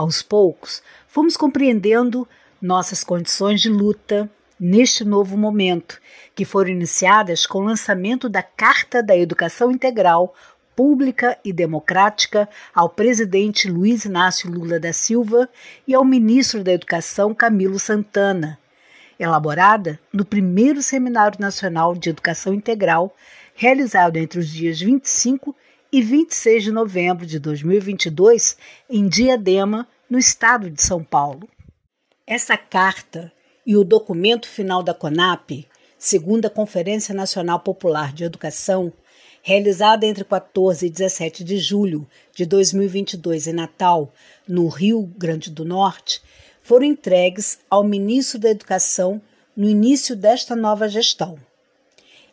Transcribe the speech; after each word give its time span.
Aos 0.00 0.22
poucos, 0.22 0.82
fomos 1.06 1.36
compreendendo 1.36 2.26
nossas 2.58 3.04
condições 3.04 3.60
de 3.60 3.68
luta 3.68 4.30
neste 4.58 5.04
novo 5.04 5.36
momento, 5.36 6.00
que 6.34 6.42
foram 6.42 6.70
iniciadas 6.70 7.44
com 7.44 7.58
o 7.58 7.64
lançamento 7.64 8.26
da 8.26 8.42
Carta 8.42 9.02
da 9.02 9.14
Educação 9.14 9.70
Integral 9.70 10.34
Pública 10.74 11.36
e 11.44 11.52
Democrática 11.52 12.48
ao 12.74 12.88
presidente 12.88 13.70
Luiz 13.70 14.06
Inácio 14.06 14.50
Lula 14.50 14.80
da 14.80 14.90
Silva 14.90 15.46
e 15.86 15.94
ao 15.94 16.02
ministro 16.02 16.64
da 16.64 16.72
Educação 16.72 17.34
Camilo 17.34 17.78
Santana, 17.78 18.58
elaborada 19.18 20.00
no 20.10 20.24
primeiro 20.24 20.82
Seminário 20.82 21.38
Nacional 21.38 21.94
de 21.94 22.08
Educação 22.08 22.54
Integral, 22.54 23.14
realizado 23.54 24.16
entre 24.16 24.38
os 24.38 24.48
dias 24.48 24.80
25 24.80 25.54
e 25.54 25.69
e 25.92 26.00
26 26.00 26.64
de 26.64 26.70
novembro 26.70 27.26
de 27.26 27.38
2022 27.38 28.56
em 28.88 29.08
Diadema, 29.08 29.88
no 30.08 30.18
estado 30.18 30.70
de 30.70 30.82
São 30.82 31.02
Paulo. 31.02 31.48
Essa 32.26 32.56
carta 32.56 33.32
e 33.66 33.76
o 33.76 33.84
documento 33.84 34.48
final 34.48 34.82
da 34.82 34.94
CONAP, 34.94 35.66
segundo 35.98 36.46
a 36.46 36.50
Conferência 36.50 37.14
Nacional 37.14 37.60
Popular 37.60 38.12
de 38.12 38.24
Educação, 38.24 38.92
realizada 39.42 40.06
entre 40.06 40.24
14 40.24 40.86
e 40.86 40.90
17 40.90 41.42
de 41.42 41.58
julho 41.58 42.06
de 42.34 42.46
2022 42.46 43.48
em 43.48 43.52
Natal, 43.52 44.12
no 44.46 44.68
Rio 44.68 45.02
Grande 45.16 45.50
do 45.50 45.64
Norte, 45.64 46.22
foram 46.62 46.84
entregues 46.84 47.58
ao 47.68 47.82
ministro 47.82 48.38
da 48.38 48.50
Educação 48.50 49.20
no 49.56 49.68
início 49.68 50.14
desta 50.14 50.54
nova 50.54 50.88
gestão. 50.88 51.38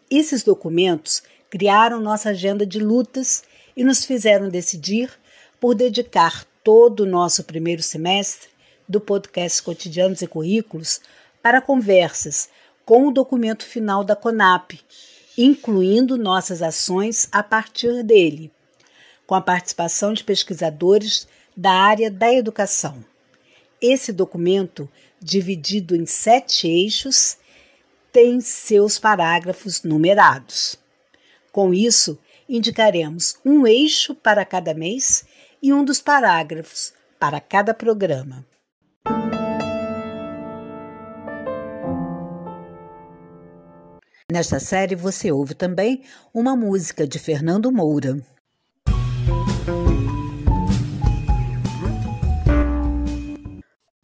Esses 0.09 0.43
documentos 0.43 1.23
criaram 1.49 1.99
nossa 1.99 2.29
agenda 2.29 2.65
de 2.65 2.79
lutas 2.79 3.43
e 3.77 3.83
nos 3.83 4.03
fizeram 4.03 4.49
decidir 4.49 5.11
por 5.59 5.75
dedicar 5.75 6.43
todo 6.63 7.01
o 7.01 7.05
nosso 7.05 7.43
primeiro 7.43 7.83
semestre 7.83 8.49
do 8.89 8.99
podcast 8.99 9.61
Cotidianos 9.61 10.23
e 10.23 10.27
Currículos 10.27 10.99
para 11.43 11.61
conversas 11.61 12.49
com 12.83 13.07
o 13.07 13.11
documento 13.11 13.63
final 13.63 14.03
da 14.03 14.15
CONAP, 14.15 14.79
incluindo 15.37 16.17
nossas 16.17 16.63
ações 16.63 17.29
a 17.31 17.43
partir 17.43 18.03
dele, 18.03 18.51
com 19.27 19.35
a 19.35 19.41
participação 19.41 20.11
de 20.11 20.23
pesquisadores 20.23 21.27
da 21.55 21.71
área 21.71 22.09
da 22.09 22.33
educação. 22.33 23.05
Esse 23.79 24.11
documento, 24.11 24.89
dividido 25.21 25.95
em 25.95 26.07
sete 26.07 26.67
eixos, 26.67 27.37
tem 28.11 28.41
seus 28.41 28.97
parágrafos 28.97 29.83
numerados. 29.83 30.79
Com 31.51 31.73
isso, 31.73 32.17
indicaremos 32.49 33.37
um 33.45 33.67
eixo 33.67 34.15
para 34.15 34.45
cada 34.45 34.73
mês 34.73 35.25
e 35.61 35.73
um 35.73 35.83
dos 35.83 35.99
parágrafos 35.99 36.93
para 37.19 37.39
cada 37.39 37.73
programa. 37.73 38.45
Nesta 44.31 44.59
série 44.59 44.95
você 44.95 45.31
ouve 45.31 45.53
também 45.53 46.03
uma 46.33 46.55
música 46.55 47.07
de 47.07 47.17
Fernando 47.17 47.71
Moura. 47.71 48.21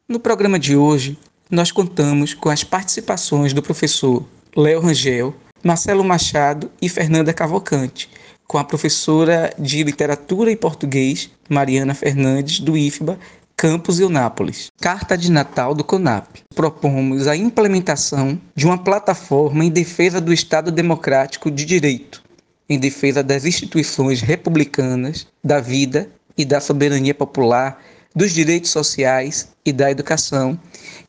No 0.07 0.19
programa 0.19 0.57
de 0.57 0.77
hoje, 0.77 1.17
nós 1.49 1.71
contamos 1.71 2.33
com 2.33 2.49
as 2.49 2.63
participações 2.63 3.51
do 3.51 3.61
professor 3.61 4.25
Léo 4.55 4.79
Rangel, 4.79 5.35
Marcelo 5.63 6.03
Machado 6.03 6.71
e 6.81 6.87
Fernanda 6.87 7.33
Cavalcante, 7.33 8.09
com 8.47 8.57
a 8.57 8.63
professora 8.63 9.53
de 9.57 9.83
Literatura 9.83 10.51
e 10.51 10.55
Português, 10.55 11.29
Mariana 11.49 11.93
Fernandes, 11.93 12.59
do 12.59 12.77
IFBA, 12.77 13.17
Campos 13.55 13.99
e 13.99 14.03
Unápolis. 14.03 14.71
Carta 14.81 15.17
de 15.17 15.31
Natal 15.31 15.73
do 15.73 15.83
CONAP. 15.83 16.41
Propomos 16.53 17.27
a 17.27 17.35
implementação 17.35 18.39
de 18.55 18.65
uma 18.65 18.77
plataforma 18.77 19.63
em 19.63 19.69
defesa 19.69 20.19
do 20.19 20.33
Estado 20.33 20.71
Democrático 20.71 21.49
de 21.49 21.63
Direito, 21.63 22.21
em 22.67 22.77
defesa 22.77 23.23
das 23.23 23.45
instituições 23.45 24.21
republicanas, 24.21 25.27
da 25.43 25.59
vida 25.59 26.09
e 26.37 26.43
da 26.43 26.59
soberania 26.59 27.13
popular, 27.13 27.81
dos 28.15 28.31
direitos 28.31 28.71
sociais 28.71 29.49
e 29.65 29.71
da 29.71 29.89
educação, 29.89 30.59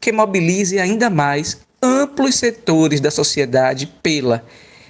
que 0.00 0.12
mobilize 0.12 0.78
ainda 0.78 1.11
mais 1.11 1.59
amplos 1.83 2.37
setores 2.37 3.00
da 3.00 3.11
sociedade 3.11 3.87
pela 4.03 4.44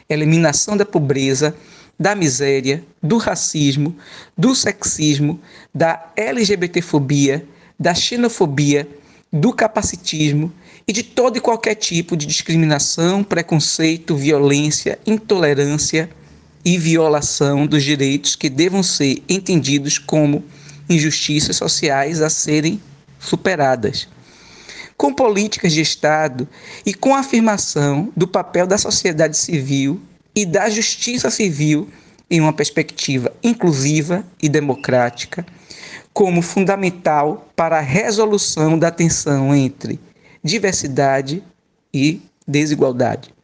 eliminação 0.08 0.76
da 0.76 0.84
pobreza, 0.84 1.54
da 1.98 2.14
miséria, 2.14 2.84
do 3.02 3.16
racismo, 3.16 3.96
do 4.36 4.54
sexismo, 4.54 5.40
da 5.74 6.10
LGBTfobia, 6.16 7.46
da 7.78 7.94
xenofobia, 7.94 8.88
do 9.32 9.52
capacitismo 9.52 10.52
e 10.86 10.92
de 10.92 11.02
todo 11.02 11.36
e 11.36 11.40
qualquer 11.40 11.74
tipo 11.74 12.16
de 12.16 12.26
discriminação, 12.26 13.24
preconceito, 13.24 14.14
violência, 14.14 14.98
intolerância 15.06 16.08
e 16.64 16.78
violação 16.78 17.66
dos 17.66 17.82
direitos 17.82 18.36
que 18.36 18.48
devam 18.48 18.82
ser 18.82 19.22
entendidos 19.28 19.98
como 19.98 20.44
injustiças 20.88 21.56
sociais 21.56 22.20
a 22.22 22.30
serem 22.30 22.80
superadas. 23.18 24.08
Com 24.96 25.12
políticas 25.12 25.72
de 25.72 25.80
Estado 25.80 26.48
e 26.86 26.94
com 26.94 27.14
a 27.14 27.18
afirmação 27.18 28.12
do 28.16 28.28
papel 28.28 28.66
da 28.66 28.78
sociedade 28.78 29.36
civil 29.36 30.00
e 30.34 30.44
da 30.44 30.68
justiça 30.68 31.30
civil 31.30 31.88
em 32.30 32.40
uma 32.40 32.52
perspectiva 32.52 33.32
inclusiva 33.42 34.24
e 34.42 34.48
democrática, 34.48 35.46
como 36.12 36.42
fundamental 36.42 37.48
para 37.54 37.78
a 37.78 37.82
resolução 37.82 38.78
da 38.78 38.90
tensão 38.90 39.54
entre 39.54 40.00
diversidade 40.42 41.42
e 41.92 42.20
desigualdade. 42.46 43.34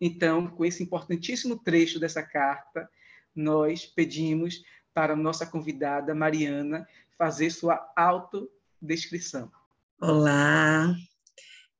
Então, 0.00 0.46
com 0.46 0.64
esse 0.64 0.82
importantíssimo 0.82 1.56
trecho 1.56 1.98
dessa 1.98 2.22
carta, 2.22 2.88
nós 3.34 3.86
pedimos 3.86 4.62
para 4.92 5.16
nossa 5.16 5.46
convidada 5.46 6.14
Mariana 6.14 6.86
fazer 7.18 7.50
sua 7.50 7.92
autodescrição. 7.96 9.50
Olá, 9.98 10.94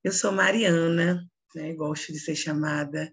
eu 0.02 0.10
sou 0.10 0.32
Mariana, 0.32 1.22
né? 1.54 1.74
gosto 1.74 2.14
de 2.14 2.18
ser 2.18 2.34
chamada 2.34 3.12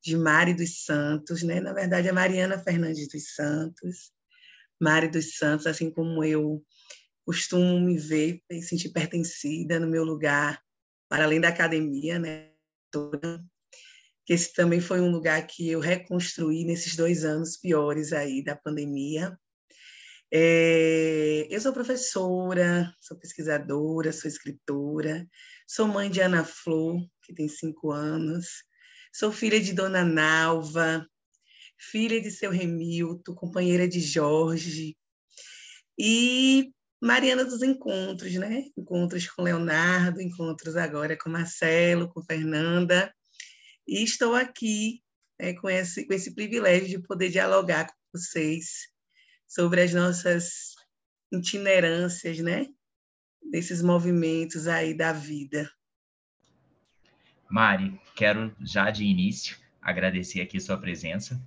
de 0.00 0.16
Mari 0.16 0.54
dos 0.54 0.84
Santos, 0.84 1.42
né? 1.42 1.60
na 1.60 1.72
verdade 1.72 2.06
é 2.06 2.12
Mariana 2.12 2.56
Fernandes 2.62 3.08
dos 3.08 3.34
Santos, 3.34 4.12
Mari 4.80 5.08
dos 5.08 5.36
Santos, 5.38 5.66
assim 5.66 5.90
como 5.90 6.22
eu 6.22 6.64
costumo 7.26 7.80
me 7.80 7.98
ver 7.98 8.40
e 8.48 8.62
sentir 8.62 8.90
pertencida 8.90 9.80
no 9.80 9.88
meu 9.88 10.04
lugar, 10.04 10.62
para 11.08 11.24
além 11.24 11.40
da 11.40 11.48
academia, 11.48 12.20
né? 12.20 12.52
que 14.24 14.32
esse 14.32 14.52
também 14.54 14.80
foi 14.80 15.00
um 15.00 15.10
lugar 15.10 15.44
que 15.48 15.68
eu 15.68 15.80
reconstruí 15.80 16.64
nesses 16.64 16.94
dois 16.94 17.24
anos 17.24 17.56
piores 17.56 18.12
aí 18.12 18.42
da 18.42 18.54
pandemia. 18.54 19.36
É, 20.36 21.46
eu 21.48 21.60
sou 21.60 21.72
professora, 21.72 22.92
sou 23.00 23.16
pesquisadora, 23.16 24.12
sou 24.12 24.28
escritora, 24.28 25.28
sou 25.64 25.86
mãe 25.86 26.10
de 26.10 26.20
Ana 26.20 26.44
Flor, 26.44 27.00
que 27.22 27.32
tem 27.32 27.46
cinco 27.46 27.92
anos, 27.92 28.64
sou 29.12 29.30
filha 29.30 29.60
de 29.60 29.72
Dona 29.72 30.02
Nalva, 30.04 31.08
filha 31.78 32.20
de 32.20 32.32
seu 32.32 32.50
Remilton, 32.50 33.32
companheira 33.32 33.86
de 33.86 34.00
Jorge, 34.00 34.96
e 35.96 36.72
Mariana 37.00 37.44
dos 37.44 37.62
Encontros, 37.62 38.34
né? 38.34 38.64
Encontros 38.76 39.30
com 39.30 39.42
Leonardo, 39.42 40.20
encontros 40.20 40.74
agora 40.74 41.16
com 41.16 41.30
Marcelo, 41.30 42.12
com 42.12 42.24
Fernanda, 42.24 43.14
e 43.86 44.02
estou 44.02 44.34
aqui 44.34 45.00
né, 45.40 45.54
com, 45.54 45.70
esse, 45.70 46.04
com 46.04 46.12
esse 46.12 46.34
privilégio 46.34 46.88
de 46.88 47.06
poder 47.06 47.28
dialogar 47.28 47.86
com 47.86 48.18
vocês 48.18 48.92
sobre 49.46 49.82
as 49.82 49.92
nossas 49.92 50.74
itinerâncias, 51.32 52.38
né? 52.38 52.66
Desses 53.50 53.82
movimentos 53.82 54.66
aí 54.66 54.94
da 54.94 55.12
vida. 55.12 55.70
Mari, 57.48 58.00
quero 58.16 58.54
já 58.60 58.90
de 58.90 59.04
início 59.04 59.56
agradecer 59.80 60.40
aqui 60.40 60.58
sua 60.58 60.78
presença. 60.78 61.40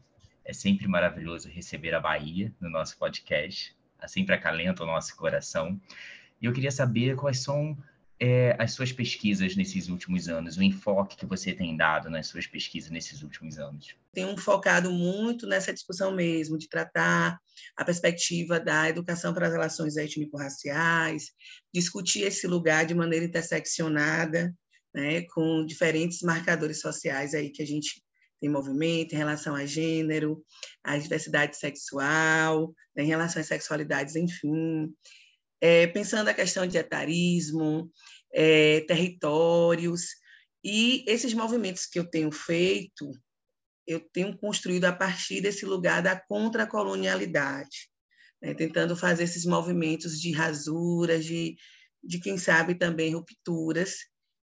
É 0.45 0.53
sempre 0.53 0.87
maravilhoso 0.87 1.49
receber 1.49 1.93
a 1.93 1.99
Bahia 1.99 2.53
no 2.61 2.69
nosso 2.69 2.97
podcast, 2.97 3.75
sempre 4.07 4.35
acalenta 4.35 4.83
o 4.83 4.87
nosso 4.87 5.15
coração. 5.17 5.79
E 6.41 6.45
eu 6.45 6.53
queria 6.53 6.71
saber 6.71 7.15
quais 7.15 7.39
são 7.39 7.77
é, 8.19 8.55
as 8.57 8.71
suas 8.71 8.91
pesquisas 8.91 9.55
nesses 9.55 9.89
últimos 9.89 10.27
anos, 10.27 10.57
o 10.57 10.63
enfoque 10.63 11.17
que 11.17 11.25
você 11.25 11.53
tem 11.53 11.77
dado 11.77 12.09
nas 12.09 12.27
suas 12.27 12.47
pesquisas 12.47 12.89
nesses 12.89 13.21
últimos 13.21 13.59
anos? 13.59 13.95
Tenho 14.11 14.35
focado 14.37 14.91
muito 14.91 15.45
nessa 15.45 15.73
discussão 15.73 16.15
mesmo, 16.15 16.57
de 16.57 16.67
tratar 16.67 17.39
a 17.75 17.85
perspectiva 17.85 18.59
da 18.59 18.89
educação 18.89 19.33
para 19.33 19.47
as 19.47 19.53
relações 19.53 19.97
étnico-raciais, 19.97 21.31
discutir 21.73 22.21
esse 22.21 22.47
lugar 22.47 22.85
de 22.85 22.95
maneira 22.95 23.25
interseccionada, 23.25 24.53
né, 24.93 25.21
com 25.33 25.63
diferentes 25.63 26.21
marcadores 26.21 26.81
sociais 26.81 27.35
aí 27.35 27.51
que 27.51 27.61
a 27.61 27.67
gente 27.67 28.01
tem 28.39 28.49
movimento 28.49 29.13
em 29.13 29.17
relação 29.17 29.55
a 29.55 29.65
gênero, 29.65 30.43
a 30.83 30.97
diversidade 30.97 31.57
sexual, 31.57 32.73
né, 32.95 33.03
em 33.03 33.07
relação 33.07 33.39
às 33.39 33.47
sexualidades, 33.47 34.15
enfim, 34.15 34.91
é, 35.61 35.87
pensando 35.87 36.27
a 36.27 36.33
questão 36.33 36.65
de 36.67 36.77
etarismo, 36.77 37.91
é, 38.33 38.81
territórios, 38.81 40.07
e 40.63 41.03
esses 41.07 41.33
movimentos 41.33 41.85
que 41.85 41.99
eu 41.99 42.05
tenho 42.09 42.31
feito, 42.31 43.11
eu 43.85 43.99
tenho 44.11 44.37
construído 44.37 44.85
a 44.85 44.91
partir 44.91 45.41
desse 45.41 45.65
lugar 45.65 46.01
da 46.01 46.19
contracolonialidade, 46.19 47.89
né? 48.41 48.53
tentando 48.53 48.95
fazer 48.95 49.23
esses 49.23 49.45
movimentos 49.45 50.19
de 50.19 50.31
rasuras, 50.31 51.23
de, 51.25 51.55
de 52.03 52.19
quem 52.19 52.37
sabe 52.37 52.75
também 52.75 53.13
rupturas, 53.13 53.95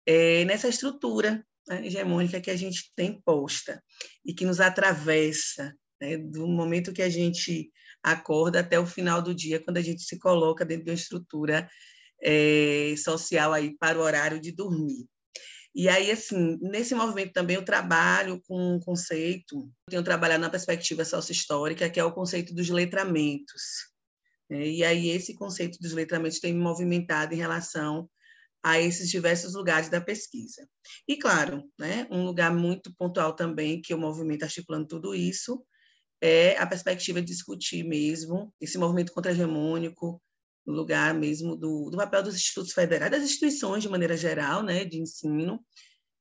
é, 0.05 0.43
nessa 0.45 0.67
estrutura 0.67 1.45
né, 1.67 1.85
hegemônica 1.85 2.41
que 2.41 2.51
a 2.51 2.57
gente 2.57 2.91
tem 2.95 3.21
posta 3.21 3.81
e 4.25 4.33
que 4.33 4.45
nos 4.45 4.59
atravessa 4.59 5.73
né, 6.01 6.17
do 6.17 6.47
momento 6.47 6.93
que 6.93 7.01
a 7.01 7.09
gente 7.09 7.71
acorda 8.03 8.59
até 8.59 8.79
o 8.79 8.85
final 8.85 9.21
do 9.21 9.33
dia, 9.33 9.59
quando 9.63 9.77
a 9.77 9.81
gente 9.81 10.03
se 10.03 10.19
coloca 10.19 10.65
dentro 10.65 10.85
de 10.85 10.91
uma 10.91 10.95
estrutura 10.95 11.69
é, 12.21 12.93
social 12.97 13.53
aí 13.53 13.75
para 13.77 13.97
o 13.97 14.01
horário 14.01 14.39
de 14.39 14.51
dormir. 14.51 15.07
E 15.73 15.87
aí, 15.87 16.11
assim, 16.11 16.57
nesse 16.61 16.93
movimento 16.93 17.31
também 17.31 17.55
eu 17.55 17.63
trabalho 17.63 18.41
com 18.45 18.75
um 18.75 18.79
conceito, 18.79 19.71
tenho 19.89 20.03
trabalhado 20.03 20.41
na 20.41 20.49
perspectiva 20.49 21.05
sócio-histórica, 21.05 21.89
que 21.89 21.99
é 21.99 22.03
o 22.03 22.11
conceito 22.11 22.53
dos 22.53 22.69
letramentos. 22.69 23.89
Né? 24.49 24.67
E 24.67 24.83
aí 24.83 25.09
esse 25.09 25.33
conceito 25.33 25.79
dos 25.79 25.93
letramentos 25.93 26.39
tem 26.39 26.53
me 26.53 26.59
movimentado 26.59 27.33
em 27.33 27.37
relação 27.37 28.09
a 28.61 28.79
esses 28.79 29.09
diversos 29.09 29.55
lugares 29.55 29.89
da 29.89 30.01
pesquisa. 30.01 30.67
E, 31.07 31.17
claro, 31.17 31.63
né, 31.79 32.05
um 32.11 32.25
lugar 32.25 32.53
muito 32.53 32.93
pontual 32.95 33.33
também, 33.33 33.81
que 33.81 33.93
o 33.93 33.97
movimento 33.97 34.43
articulando 34.43 34.87
tudo 34.87 35.15
isso, 35.15 35.65
é 36.21 36.57
a 36.57 36.67
perspectiva 36.67 37.19
de 37.19 37.27
discutir 37.27 37.83
mesmo 37.83 38.53
esse 38.61 38.77
movimento 38.77 39.11
contra-hegemônico, 39.11 40.21
no 40.65 40.73
lugar 40.73 41.13
mesmo 41.15 41.55
do, 41.55 41.89
do, 41.89 41.97
papel 41.97 42.21
dos 42.21 42.35
institutos 42.35 42.71
federais, 42.71 43.11
das 43.11 43.23
instituições 43.23 43.81
de 43.81 43.89
maneira 43.89 44.15
geral, 44.15 44.61
né, 44.61 44.85
de 44.85 44.99
ensino, 44.99 45.59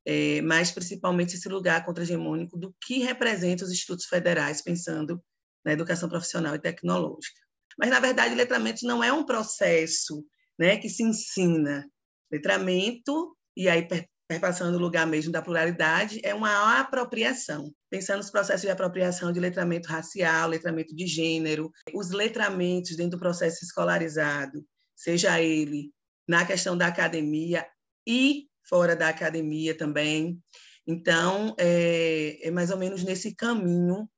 é, 0.06 0.40
mas 0.40 0.70
principalmente 0.70 1.36
esse 1.36 1.48
lugar 1.48 1.84
contra-hegemônico 1.84 2.58
do 2.58 2.74
que 2.80 3.00
representa 3.00 3.64
os 3.64 3.70
institutos 3.70 4.06
federais, 4.06 4.62
pensando 4.62 5.22
na 5.62 5.72
educação 5.72 6.08
profissional 6.08 6.54
e 6.54 6.58
tecnológica. 6.58 7.38
Mas, 7.78 7.90
na 7.90 8.00
verdade, 8.00 8.34
letramento 8.34 8.86
não 8.86 9.04
é 9.04 9.12
um 9.12 9.24
processo 9.24 10.24
né, 10.58 10.78
que 10.78 10.88
se 10.88 11.02
ensina. 11.02 11.86
Letramento, 12.32 13.36
e 13.56 13.68
aí 13.68 13.86
perpassando 14.30 14.76
o 14.76 14.80
lugar 14.80 15.08
mesmo 15.08 15.32
da 15.32 15.42
pluralidade, 15.42 16.20
é 16.22 16.32
uma 16.32 16.78
apropriação. 16.78 17.74
Pensando 17.90 18.18
nos 18.18 18.30
processos 18.30 18.62
de 18.62 18.70
apropriação 18.70 19.32
de 19.32 19.40
letramento 19.40 19.88
racial, 19.88 20.48
letramento 20.48 20.94
de 20.94 21.04
gênero, 21.04 21.72
os 21.92 22.10
letramentos 22.10 22.94
dentro 22.94 23.18
do 23.18 23.18
processo 23.18 23.64
escolarizado, 23.64 24.64
seja 24.94 25.40
ele 25.40 25.90
na 26.28 26.46
questão 26.46 26.78
da 26.78 26.86
academia 26.86 27.66
e 28.06 28.46
fora 28.62 28.94
da 28.94 29.08
academia 29.08 29.76
também. 29.76 30.40
Então, 30.86 31.56
é, 31.58 32.38
é 32.46 32.52
mais 32.52 32.70
ou 32.70 32.78
menos 32.78 33.02
nesse 33.02 33.34
caminho, 33.34 34.08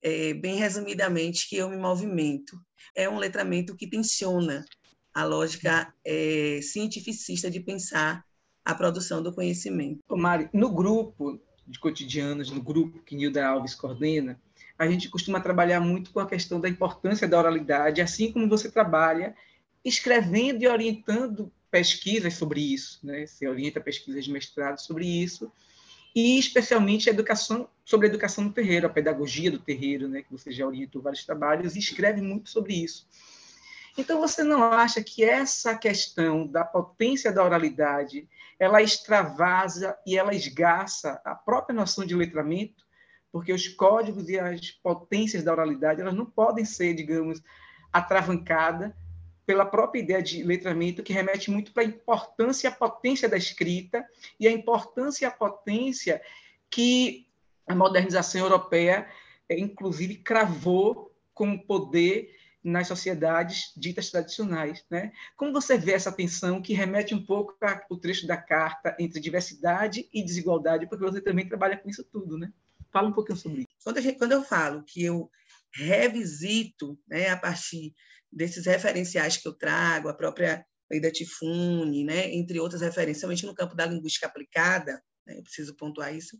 é, 0.00 0.32
bem 0.32 0.56
resumidamente, 0.56 1.46
que 1.46 1.56
eu 1.56 1.68
me 1.68 1.76
movimento. 1.76 2.58
É 2.96 3.06
um 3.06 3.18
letramento 3.18 3.76
que 3.76 3.86
tensiona 3.86 4.64
a 5.12 5.24
lógica 5.24 5.92
é, 6.06 6.60
cientificista 6.62 7.50
de 7.50 7.60
pensar 7.60 8.24
a 8.64 8.74
produção 8.74 9.22
do 9.22 9.32
conhecimento. 9.32 10.00
Ô 10.08 10.16
Mari, 10.16 10.48
no 10.52 10.70
grupo 10.70 11.40
de 11.66 11.78
cotidianos, 11.78 12.50
no 12.50 12.62
grupo 12.62 13.02
que 13.02 13.14
Nilda 13.14 13.46
Alves 13.46 13.74
coordena, 13.74 14.40
a 14.78 14.88
gente 14.88 15.08
costuma 15.08 15.40
trabalhar 15.40 15.80
muito 15.80 16.10
com 16.10 16.20
a 16.20 16.28
questão 16.28 16.60
da 16.60 16.68
importância 16.68 17.28
da 17.28 17.38
oralidade, 17.38 18.00
assim 18.00 18.32
como 18.32 18.48
você 18.48 18.70
trabalha 18.70 19.34
escrevendo 19.84 20.62
e 20.62 20.68
orientando 20.68 21.52
pesquisas 21.70 22.34
sobre 22.34 22.60
isso, 22.60 23.00
né? 23.02 23.26
Você 23.26 23.46
orienta 23.46 23.80
pesquisas 23.80 24.24
de 24.24 24.32
mestrado 24.32 24.78
sobre 24.78 25.06
isso, 25.06 25.52
e 26.14 26.38
especialmente 26.38 27.08
a 27.08 27.12
educação 27.12 27.68
sobre 27.84 28.06
a 28.06 28.10
educação 28.10 28.44
no 28.44 28.52
terreiro, 28.52 28.86
a 28.86 28.90
pedagogia 28.90 29.50
do 29.50 29.58
terreiro, 29.58 30.08
né? 30.08 30.22
Que 30.22 30.32
você 30.32 30.50
já 30.50 30.66
orientou 30.66 31.02
vários 31.02 31.24
trabalhos 31.24 31.76
e 31.76 31.78
escreve 31.78 32.20
muito 32.22 32.50
sobre 32.50 32.74
isso. 32.74 33.06
Então, 33.98 34.20
você 34.20 34.44
não 34.44 34.62
acha 34.62 35.02
que 35.02 35.24
essa 35.24 35.76
questão 35.76 36.46
da 36.46 36.64
potência 36.64 37.32
da 37.32 37.44
oralidade 37.44 38.28
ela 38.56 38.80
extravasa 38.80 39.98
e 40.06 40.16
ela 40.16 40.32
esgarça 40.32 41.20
a 41.24 41.34
própria 41.34 41.74
noção 41.74 42.06
de 42.06 42.14
letramento, 42.14 42.84
porque 43.32 43.52
os 43.52 43.66
códigos 43.66 44.28
e 44.28 44.38
as 44.38 44.70
potências 44.70 45.42
da 45.42 45.50
oralidade 45.50 46.00
elas 46.00 46.14
não 46.14 46.24
podem 46.24 46.64
ser, 46.64 46.94
digamos, 46.94 47.42
atravancadas 47.92 48.92
pela 49.44 49.66
própria 49.66 50.00
ideia 50.00 50.22
de 50.22 50.44
letramento, 50.44 51.02
que 51.02 51.12
remete 51.12 51.50
muito 51.50 51.72
para 51.72 51.82
a 51.82 51.86
importância 51.86 52.68
e 52.68 52.70
a 52.70 52.74
potência 52.74 53.28
da 53.28 53.36
escrita 53.36 54.06
e 54.38 54.46
a 54.46 54.52
importância 54.52 55.24
e 55.24 55.26
a 55.26 55.30
potência 55.30 56.22
que 56.70 57.26
a 57.66 57.74
modernização 57.74 58.42
europeia, 58.42 59.08
inclusive, 59.50 60.18
cravou 60.18 61.12
como 61.34 61.64
poder 61.64 62.37
nas 62.62 62.88
sociedades 62.88 63.72
ditas 63.76 64.10
tradicionais. 64.10 64.84
Né? 64.90 65.12
Como 65.36 65.52
você 65.52 65.78
vê 65.78 65.92
essa 65.92 66.12
tensão 66.12 66.60
que 66.60 66.74
remete 66.74 67.14
um 67.14 67.24
pouco 67.24 67.56
ao 67.62 67.96
trecho 67.96 68.26
da 68.26 68.36
carta 68.36 68.96
entre 68.98 69.20
diversidade 69.20 70.08
e 70.12 70.24
desigualdade, 70.24 70.88
porque 70.88 71.04
você 71.04 71.20
também 71.20 71.48
trabalha 71.48 71.76
com 71.76 71.88
isso 71.88 72.04
tudo, 72.04 72.36
né? 72.36 72.52
Fala 72.90 73.08
um 73.08 73.12
pouquinho 73.12 73.38
sobre 73.38 73.60
isso. 73.60 73.68
Quando, 73.84 74.00
gente, 74.00 74.18
quando 74.18 74.32
eu 74.32 74.42
falo 74.42 74.82
que 74.82 75.04
eu 75.04 75.30
revisito, 75.72 76.98
né, 77.06 77.28
a 77.28 77.36
partir 77.36 77.94
desses 78.32 78.66
referenciais 78.66 79.36
que 79.36 79.46
eu 79.46 79.52
trago, 79.52 80.08
a 80.08 80.14
própria 80.14 80.64
lei 80.90 81.00
da 81.00 81.10
Tifune, 81.10 82.04
né, 82.04 82.34
entre 82.34 82.58
outras 82.58 82.80
referências, 82.80 83.20
somente 83.20 83.44
no 83.44 83.54
campo 83.54 83.74
da 83.74 83.86
linguística 83.86 84.26
aplicada, 84.26 85.02
né, 85.26 85.36
eu 85.36 85.42
preciso 85.42 85.76
pontuar 85.76 86.14
isso, 86.14 86.38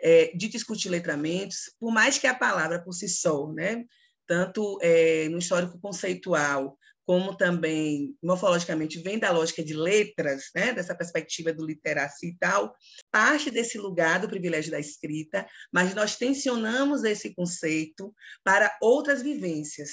é, 0.00 0.32
de 0.36 0.48
discutir 0.48 0.88
letramentos, 0.88 1.74
por 1.78 1.92
mais 1.92 2.18
que 2.18 2.26
a 2.26 2.34
palavra 2.34 2.82
por 2.82 2.92
si 2.92 3.08
só, 3.08 3.52
né, 3.52 3.84
tanto 4.30 4.78
é, 4.80 5.28
no 5.28 5.38
histórico 5.38 5.76
conceitual, 5.80 6.78
como 7.04 7.36
também 7.36 8.16
morfologicamente 8.22 9.00
vem 9.00 9.18
da 9.18 9.32
lógica 9.32 9.60
de 9.60 9.74
letras, 9.74 10.50
né, 10.54 10.72
dessa 10.72 10.94
perspectiva 10.94 11.52
do 11.52 11.66
literacia 11.66 12.28
e 12.28 12.36
tal, 12.38 12.72
parte 13.10 13.50
desse 13.50 13.76
lugar 13.76 14.20
do 14.20 14.28
privilégio 14.28 14.70
da 14.70 14.78
escrita, 14.78 15.44
mas 15.72 15.96
nós 15.96 16.14
tensionamos 16.14 17.02
esse 17.02 17.34
conceito 17.34 18.14
para 18.44 18.78
outras 18.80 19.20
vivências. 19.20 19.90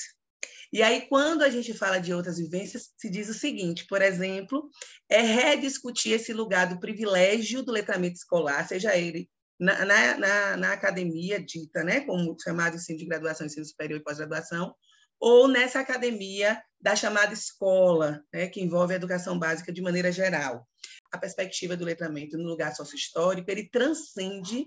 E 0.72 0.84
aí, 0.84 1.08
quando 1.08 1.42
a 1.42 1.50
gente 1.50 1.74
fala 1.74 1.98
de 1.98 2.14
outras 2.14 2.38
vivências, 2.38 2.92
se 2.96 3.10
diz 3.10 3.30
o 3.30 3.34
seguinte, 3.34 3.88
por 3.88 4.04
exemplo, 4.04 4.70
é 5.10 5.22
rediscutir 5.22 6.12
esse 6.12 6.32
lugar 6.32 6.70
do 6.70 6.80
privilégio 6.80 7.64
do 7.64 7.72
letramento 7.72 8.18
escolar, 8.18 8.68
seja 8.68 8.96
ele 8.96 9.28
na, 9.60 9.86
na, 9.86 10.58
na, 10.58 10.74
academia 10.74 11.40
dita, 11.40 11.84
né, 11.84 12.02
como 12.02 12.36
chamado 12.40 12.76
ensino 12.76 13.00
de 13.00 13.06
graduação, 13.06 13.48
ensino 13.48 13.66
superior 13.66 14.00
e 14.00 14.04
pós-graduação, 14.04 14.76
ou 15.20 15.48
nessa 15.48 15.80
academia 15.80 16.62
da 16.80 16.96
chamada 16.96 17.34
escola, 17.34 18.24
né, 18.32 18.48
que 18.48 18.62
envolve 18.62 18.94
a 18.94 18.98
educação 18.98 19.38
básica 19.38 19.74
de 19.74 19.82
maneira 19.82 20.12
geral. 20.12 20.68
A 21.12 21.18
perspectiva 21.18 21.76
do 21.76 21.86
letramento 21.86 22.38
no 22.38 22.44
lugar 22.44 22.76
sócio-histórico, 22.76 23.50
ele 23.50 23.70
transcende 23.70 24.66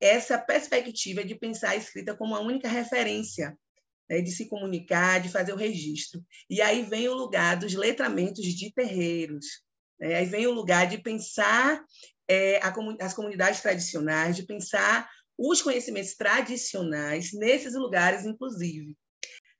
essa 0.00 0.38
perspectiva 0.38 1.24
de 1.24 1.34
pensar 1.34 1.70
a 1.70 1.76
escrita 1.76 2.16
como 2.16 2.34
a 2.34 2.40
única 2.40 2.68
referência 2.68 3.56
né, 4.08 4.20
de 4.20 4.30
se 4.30 4.48
comunicar, 4.48 5.20
de 5.20 5.28
fazer 5.28 5.52
o 5.52 5.56
registro. 5.56 6.24
E 6.50 6.60
aí 6.60 6.82
vem 6.82 7.08
o 7.08 7.14
lugar 7.14 7.56
dos 7.56 7.74
letramentos 7.74 8.44
de 8.44 8.72
terreiros, 8.72 9.46
né? 9.98 10.16
aí 10.16 10.26
vem 10.26 10.46
o 10.46 10.52
lugar 10.52 10.86
de 10.86 10.98
pensar 10.98 11.82
é, 12.28 12.58
a, 12.58 12.74
as 13.00 13.14
comunidades 13.14 13.60
tradicionais, 13.60 14.36
de 14.36 14.44
pensar 14.44 15.08
os 15.38 15.60
conhecimentos 15.60 16.14
tradicionais 16.14 17.32
nesses 17.32 17.74
lugares, 17.74 18.24
inclusive. 18.24 18.96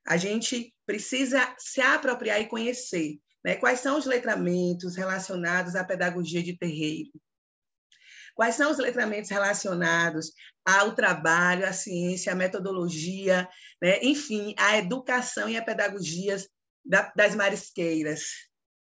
A 0.05 0.17
gente 0.17 0.73
precisa 0.85 1.55
se 1.57 1.81
apropriar 1.81 2.39
e 2.41 2.47
conhecer 2.47 3.19
né? 3.43 3.55
quais 3.55 3.79
são 3.79 3.97
os 3.97 4.05
letramentos 4.05 4.95
relacionados 4.95 5.75
à 5.75 5.83
pedagogia 5.83 6.41
de 6.41 6.57
terreiro. 6.57 7.11
Quais 8.35 8.55
são 8.55 8.71
os 8.71 8.77
letramentos 8.77 9.31
relacionados 9.31 10.31
ao 10.63 10.93
trabalho, 10.93 11.65
à 11.65 11.73
ciência, 11.73 12.31
à 12.31 12.35
metodologia, 12.35 13.49
né? 13.81 13.99
enfim, 14.03 14.53
à 14.57 14.77
educação 14.77 15.49
e 15.49 15.57
à 15.57 15.63
pedagogia 15.63 16.37
das 17.15 17.35
marisqueiras? 17.35 18.25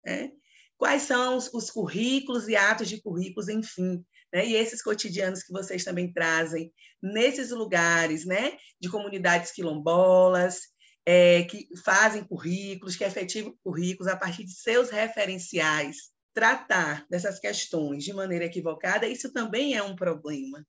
Né? 0.04 0.32
Quais 0.78 1.02
são 1.02 1.36
os, 1.36 1.52
os, 1.52 1.70
currículos 1.70 2.48
e 2.48 2.56
atos 2.56 2.88
de 2.88 3.00
currículos, 3.00 3.48
enfim, 3.48 4.04
né? 4.32 4.46
e 4.46 4.54
esses 4.54 4.82
cotidianos 4.82 5.42
que 5.42 5.52
vocês 5.52 5.84
também 5.84 6.12
trazem 6.12 6.72
nesses 7.02 7.50
lugares 7.50 8.26
né? 8.26 8.56
de 8.80 8.90
comunidades 8.90 9.52
quilombolas, 9.52 10.60
é, 11.06 11.44
que 11.44 11.68
fazem 11.84 12.24
currículos, 12.24 12.96
que 12.96 13.04
efetivam 13.04 13.56
currículos 13.62 14.12
a 14.12 14.16
partir 14.16 14.44
de 14.44 14.52
seus 14.52 14.90
referenciais, 14.90 16.10
tratar 16.34 17.06
dessas 17.08 17.38
questões 17.38 18.04
de 18.04 18.12
maneira 18.12 18.44
equivocada, 18.44 19.06
isso 19.06 19.32
também 19.32 19.74
é 19.74 19.82
um 19.82 19.96
problema. 19.96 20.66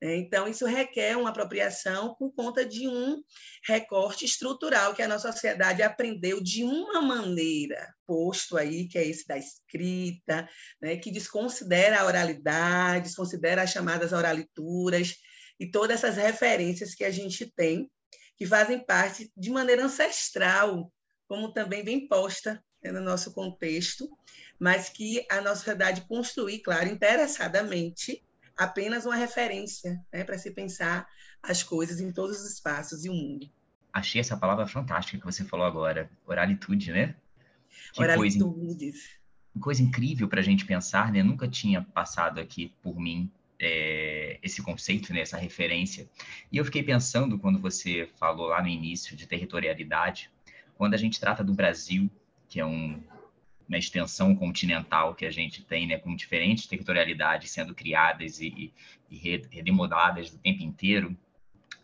Né? 0.00 0.16
Então, 0.16 0.48
isso 0.48 0.64
requer 0.66 1.16
uma 1.16 1.30
apropriação 1.30 2.14
por 2.14 2.32
conta 2.32 2.64
de 2.64 2.88
um 2.88 3.22
recorte 3.64 4.24
estrutural 4.24 4.94
que 4.94 5.02
a 5.02 5.08
nossa 5.08 5.30
sociedade 5.30 5.82
aprendeu 5.82 6.42
de 6.42 6.64
uma 6.64 7.02
maneira, 7.02 7.86
posto 8.06 8.56
aí, 8.56 8.88
que 8.88 8.98
é 8.98 9.06
esse 9.06 9.26
da 9.26 9.36
escrita, 9.36 10.48
né? 10.80 10.96
que 10.96 11.10
desconsidera 11.10 12.00
a 12.00 12.06
oralidade, 12.06 13.04
desconsidera 13.04 13.62
as 13.62 13.70
chamadas 13.70 14.12
oralituras 14.12 15.16
e 15.58 15.70
todas 15.70 16.02
essas 16.02 16.16
referências 16.16 16.94
que 16.94 17.04
a 17.04 17.10
gente 17.10 17.52
tem, 17.54 17.90
que 18.36 18.46
fazem 18.46 18.84
parte 18.84 19.30
de 19.36 19.50
maneira 19.50 19.84
ancestral, 19.84 20.90
como 21.28 21.52
também 21.52 21.84
bem 21.84 22.08
posta 22.08 22.64
né, 22.82 22.90
no 22.90 23.02
nosso 23.02 23.34
contexto, 23.34 24.08
mas 24.58 24.88
que 24.88 25.26
a 25.30 25.42
nossa 25.42 25.56
sociedade 25.56 26.06
construir, 26.08 26.60
claro, 26.60 26.88
interessadamente, 26.88 28.24
apenas 28.60 29.06
uma 29.06 29.16
referência 29.16 29.98
né, 30.12 30.22
para 30.22 30.36
se 30.36 30.50
pensar 30.50 31.08
as 31.42 31.62
coisas 31.62 31.98
em 31.98 32.12
todos 32.12 32.42
os 32.42 32.52
espaços 32.52 33.06
e 33.06 33.08
o 33.08 33.14
mundo. 33.14 33.48
Achei 33.90 34.20
essa 34.20 34.36
palavra 34.36 34.66
fantástica 34.66 35.18
que 35.18 35.24
você 35.24 35.42
falou 35.42 35.64
agora, 35.64 36.10
oralitude, 36.26 36.92
né? 36.92 37.14
Que 37.94 38.02
Oralitudes. 38.02 38.38
Coisa, 38.42 39.60
coisa 39.60 39.82
incrível 39.82 40.28
para 40.28 40.40
a 40.40 40.42
gente 40.42 40.66
pensar, 40.66 41.10
né? 41.10 41.22
Nunca 41.22 41.48
tinha 41.48 41.80
passado 41.80 42.38
aqui 42.38 42.70
por 42.82 43.00
mim 43.00 43.32
é, 43.58 44.38
esse 44.42 44.62
conceito, 44.62 45.12
né, 45.14 45.20
essa 45.20 45.38
referência. 45.38 46.06
E 46.52 46.58
eu 46.58 46.64
fiquei 46.64 46.82
pensando, 46.82 47.38
quando 47.38 47.58
você 47.58 48.10
falou 48.16 48.48
lá 48.48 48.60
no 48.60 48.68
início 48.68 49.16
de 49.16 49.26
territorialidade, 49.26 50.30
quando 50.76 50.92
a 50.92 50.98
gente 50.98 51.18
trata 51.18 51.42
do 51.42 51.54
Brasil, 51.54 52.10
que 52.46 52.60
é 52.60 52.64
um, 52.64 53.02
na 53.70 53.78
extensão 53.78 54.34
continental 54.34 55.14
que 55.14 55.24
a 55.24 55.30
gente 55.30 55.62
tem, 55.62 55.86
né, 55.86 55.96
com 55.96 56.16
diferentes 56.16 56.66
territorialidades 56.66 57.52
sendo 57.52 57.72
criadas 57.72 58.40
e, 58.40 58.72
e 59.08 59.16
redemodeladas 59.16 60.32
o 60.32 60.38
tempo 60.38 60.64
inteiro, 60.64 61.16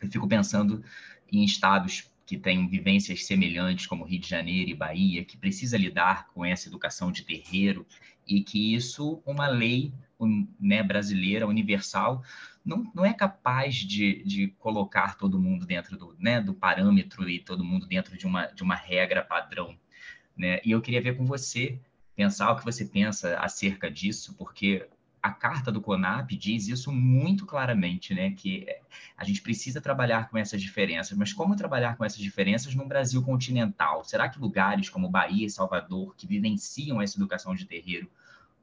eu 0.03 0.11
fico 0.11 0.27
pensando 0.27 0.85
em 1.31 1.45
estados 1.45 2.11
que 2.27 2.37
têm 2.37 2.67
vivências 2.67 3.25
semelhantes, 3.25 3.87
como 3.87 4.05
Rio 4.05 4.19
de 4.19 4.29
Janeiro 4.29 4.69
e 4.69 4.75
Bahia, 4.75 5.25
que 5.25 5.37
precisa 5.37 5.79
lidar 5.79 6.27
com 6.35 6.45
essa 6.45 6.69
educação 6.69 7.13
de 7.13 7.23
terreiro 7.23 7.87
e 8.27 8.43
que 8.43 8.75
isso, 8.75 9.23
uma 9.25 9.47
lei 9.47 9.93
né, 10.59 10.83
brasileira, 10.83 11.47
universal, 11.47 12.25
não, 12.65 12.91
não 12.93 13.05
é 13.05 13.15
capaz 13.15 13.77
de, 13.77 14.25
de 14.25 14.49
colocar 14.59 15.17
todo 15.17 15.41
mundo 15.41 15.65
dentro 15.65 15.97
do, 15.97 16.17
né, 16.19 16.41
do 16.41 16.53
parâmetro 16.53 17.31
e 17.31 17.39
todo 17.39 17.65
mundo 17.65 17.87
dentro 17.87 18.19
de 18.19 18.27
uma, 18.27 18.47
de 18.47 18.65
uma 18.65 18.75
regra 18.75 19.23
padrão. 19.23 19.79
Né? 20.37 20.61
E 20.65 20.71
eu 20.71 20.81
queria 20.81 21.01
ver 21.01 21.17
com 21.17 21.25
você, 21.25 21.79
pensar 22.15 22.53
o 22.53 22.57
que 22.57 22.65
você 22.65 22.85
pensa 22.85 23.39
acerca 23.39 23.91
disso, 23.91 24.35
porque 24.35 24.87
a 25.27 25.33
carta 25.33 25.73
do 25.73 25.81
CONAP 25.81 26.37
diz 26.37 26.69
isso 26.69 26.93
muito 26.93 27.45
claramente, 27.45 28.15
né? 28.15 28.31
Que 28.31 28.65
a 29.17 29.25
gente 29.25 29.43
precisa 29.43 29.81
trabalhar 29.81 30.31
com 30.31 30.39
essas 30.39 30.63
diferenças, 30.63 31.19
mas 31.19 31.33
como 31.33 31.57
trabalhar 31.57 31.97
com 31.97 32.05
essas 32.05 32.21
diferenças 32.21 32.77
no 32.77 32.87
Brasil 32.87 33.21
continental? 33.23 34.05
Será 34.05 34.29
que 34.29 34.39
lugares 34.39 34.89
como 34.89 35.09
Bahia 35.09 35.47
e 35.47 35.51
Salvador, 35.51 36.15
que 36.17 36.29
vivenciam 36.29 37.03
essa 37.03 37.19
educação 37.19 37.57
de 37.57 37.65
terreiro 37.65 38.09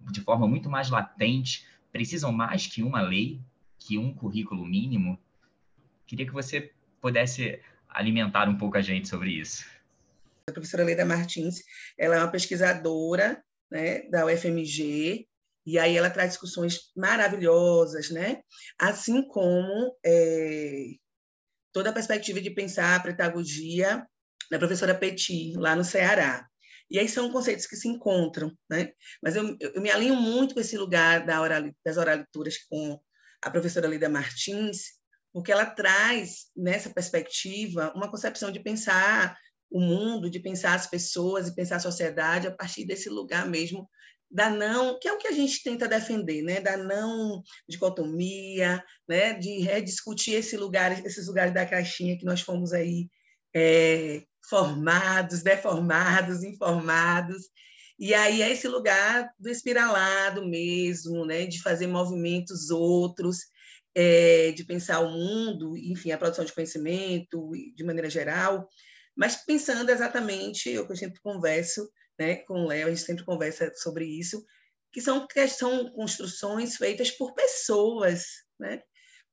de 0.09 0.21
forma 0.21 0.47
muito 0.47 0.69
mais 0.69 0.89
latente, 0.89 1.65
precisam 1.91 2.31
mais 2.31 2.65
que 2.65 2.81
uma 2.81 3.01
lei, 3.01 3.41
que 3.77 3.97
um 3.97 4.13
currículo 4.13 4.65
mínimo? 4.65 5.19
Queria 6.05 6.25
que 6.25 6.33
você 6.33 6.71
pudesse 7.01 7.59
alimentar 7.89 8.47
um 8.47 8.57
pouco 8.57 8.77
a 8.77 8.81
gente 8.81 9.09
sobre 9.09 9.31
isso. 9.31 9.65
A 10.49 10.51
professora 10.51 10.83
Leda 10.83 11.05
Martins, 11.05 11.61
ela 11.97 12.15
é 12.15 12.19
uma 12.19 12.31
pesquisadora 12.31 13.43
né, 13.71 14.01
da 14.09 14.25
UFMG, 14.25 15.27
e 15.65 15.79
aí 15.79 15.95
ela 15.95 16.09
traz 16.09 16.31
discussões 16.31 16.91
maravilhosas, 16.95 18.09
né? 18.09 18.41
assim 18.77 19.25
como 19.27 19.97
é, 20.05 20.87
toda 21.71 21.89
a 21.89 21.93
perspectiva 21.93 22.41
de 22.41 22.49
pensar 22.51 22.95
a 22.95 22.99
pedagogia 22.99 24.05
da 24.51 24.59
professora 24.59 24.93
Petit, 24.93 25.53
lá 25.57 25.75
no 25.75 25.83
Ceará. 25.83 26.47
E 26.91 26.99
aí 26.99 27.07
são 27.07 27.31
conceitos 27.31 27.65
que 27.65 27.77
se 27.77 27.87
encontram, 27.87 28.55
né? 28.69 28.91
Mas 29.21 29.35
eu, 29.35 29.57
eu 29.59 29.81
me 29.81 29.89
alinho 29.89 30.15
muito 30.15 30.53
com 30.53 30.59
esse 30.59 30.77
lugar 30.77 31.25
da 31.25 31.41
oral, 31.41 31.63
das 31.83 31.97
oralituras 31.97 32.57
com 32.69 32.99
a 33.41 33.49
professora 33.49 33.87
Lida 33.87 34.09
Martins, 34.09 34.99
porque 35.31 35.51
ela 35.51 35.65
traz 35.65 36.51
nessa 36.55 36.89
perspectiva 36.89 37.91
uma 37.95 38.11
concepção 38.11 38.51
de 38.51 38.59
pensar 38.59 39.35
o 39.73 39.79
mundo, 39.79 40.29
de 40.29 40.39
pensar 40.39 40.75
as 40.75 40.85
pessoas 40.85 41.47
e 41.47 41.55
pensar 41.55 41.77
a 41.77 41.79
sociedade 41.79 42.45
a 42.45 42.51
partir 42.51 42.85
desse 42.85 43.09
lugar 43.09 43.49
mesmo 43.49 43.89
da 44.29 44.47
não, 44.49 44.99
que 44.99 45.07
é 45.07 45.13
o 45.13 45.17
que 45.17 45.27
a 45.27 45.31
gente 45.31 45.63
tenta 45.63 45.87
defender, 45.87 46.43
né? 46.43 46.61
Da 46.61 46.77
não 46.77 47.41
dicotomia, 47.67 48.83
né? 49.07 49.33
De 49.33 49.59
rediscutir 49.59 50.35
esse 50.35 50.55
lugar, 50.55 51.03
esses 51.03 51.27
lugares 51.27 51.53
da 51.53 51.65
caixinha 51.65 52.17
que 52.17 52.25
nós 52.25 52.41
fomos 52.41 52.71
aí 52.71 53.09
é, 53.55 54.23
formados, 54.47 55.41
deformados, 55.41 56.43
informados. 56.43 57.43
E 57.97 58.13
aí 58.13 58.43
é 58.43 58.51
esse 58.51 58.67
lugar 58.67 59.31
do 59.39 59.49
espiralado 59.49 60.47
mesmo, 60.47 61.25
né? 61.25 61.47
De 61.47 61.61
fazer 61.61 61.87
movimentos 61.87 62.69
outros, 62.69 63.37
é, 63.95 64.51
de 64.51 64.63
pensar 64.63 64.99
o 64.99 65.11
mundo, 65.11 65.75
enfim, 65.77 66.11
a 66.11 66.17
produção 66.17 66.45
de 66.45 66.53
conhecimento 66.53 67.51
de 67.75 67.83
maneira 67.83 68.09
geral, 68.09 68.67
mas 69.15 69.45
pensando 69.45 69.89
exatamente, 69.89 70.69
eu 70.69 70.85
que 70.85 70.93
eu 70.93 70.97
sempre 70.97 71.19
converso 71.21 71.87
né, 72.19 72.37
com 72.37 72.63
o 72.63 72.67
Léo, 72.67 72.87
a 72.87 72.89
gente 72.89 73.01
sempre 73.01 73.25
conversa 73.25 73.71
sobre 73.75 74.05
isso, 74.05 74.43
que 74.91 75.01
são, 75.01 75.27
que 75.27 75.47
são 75.47 75.91
construções 75.91 76.77
feitas 76.77 77.09
por 77.11 77.33
pessoas, 77.33 78.25
né? 78.59 78.81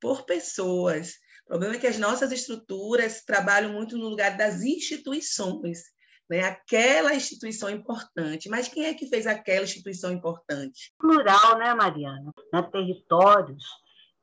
por 0.00 0.24
pessoas. 0.24 1.14
O 1.44 1.48
problema 1.50 1.74
é 1.74 1.78
que 1.78 1.86
as 1.86 1.98
nossas 1.98 2.32
estruturas 2.32 3.22
trabalham 3.24 3.72
muito 3.72 3.98
no 3.98 4.08
lugar 4.08 4.36
das 4.36 4.62
instituições, 4.62 5.82
né? 6.30 6.40
aquela 6.42 7.14
instituição 7.14 7.68
importante. 7.68 8.48
Mas 8.48 8.68
quem 8.68 8.86
é 8.86 8.94
que 8.94 9.08
fez 9.08 9.26
aquela 9.26 9.64
instituição 9.64 10.10
importante? 10.10 10.94
Plural, 10.98 11.58
né, 11.58 11.74
Mariana? 11.74 12.32
Né? 12.52 12.62
Territórios, 12.72 13.64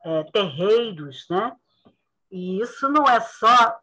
é, 0.04 0.24
terreiros, 0.32 1.24
né? 1.30 1.52
E 2.30 2.60
isso 2.60 2.88
não 2.90 3.04
é 3.08 3.20
só 3.20 3.78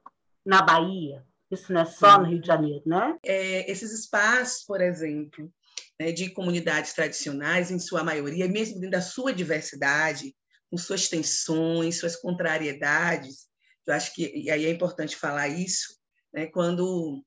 na 0.45 0.61
Bahia, 0.61 1.25
isso 1.55 1.73
não 1.73 1.81
é 1.81 1.85
só 1.85 2.19
no 2.19 2.25
Rio 2.25 2.39
de 2.39 2.47
Janeiro, 2.47 2.83
né? 2.85 3.17
É, 3.23 3.69
esses 3.69 3.91
espaços, 3.91 4.63
por 4.65 4.81
exemplo, 4.81 5.51
né, 5.99 6.11
de 6.11 6.29
comunidades 6.29 6.93
tradicionais, 6.93 7.71
em 7.71 7.79
sua 7.79 8.03
maioria, 8.03 8.47
mesmo 8.47 8.75
dentro 8.75 8.91
da 8.91 9.01
sua 9.01 9.33
diversidade, 9.33 10.35
com 10.69 10.77
suas 10.77 11.07
tensões, 11.07 11.99
suas 11.99 12.15
contrariedades, 12.15 13.47
eu 13.87 13.93
acho 13.93 14.13
que 14.13 14.31
e 14.35 14.49
aí 14.49 14.65
é 14.65 14.69
importante 14.69 15.15
falar 15.15 15.47
isso, 15.47 15.95
né, 16.33 16.47
quando 16.47 17.23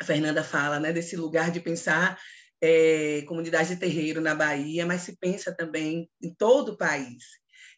a 0.00 0.04
Fernanda 0.04 0.42
fala 0.42 0.80
né, 0.80 0.92
desse 0.92 1.16
lugar 1.16 1.50
de 1.50 1.60
pensar 1.60 2.18
é, 2.60 3.22
comunidade 3.22 3.70
de 3.70 3.80
terreiro 3.80 4.20
na 4.20 4.34
Bahia, 4.34 4.86
mas 4.86 5.02
se 5.02 5.16
pensa 5.16 5.54
também 5.54 6.10
em 6.22 6.34
todo 6.34 6.70
o 6.70 6.76
país. 6.76 7.24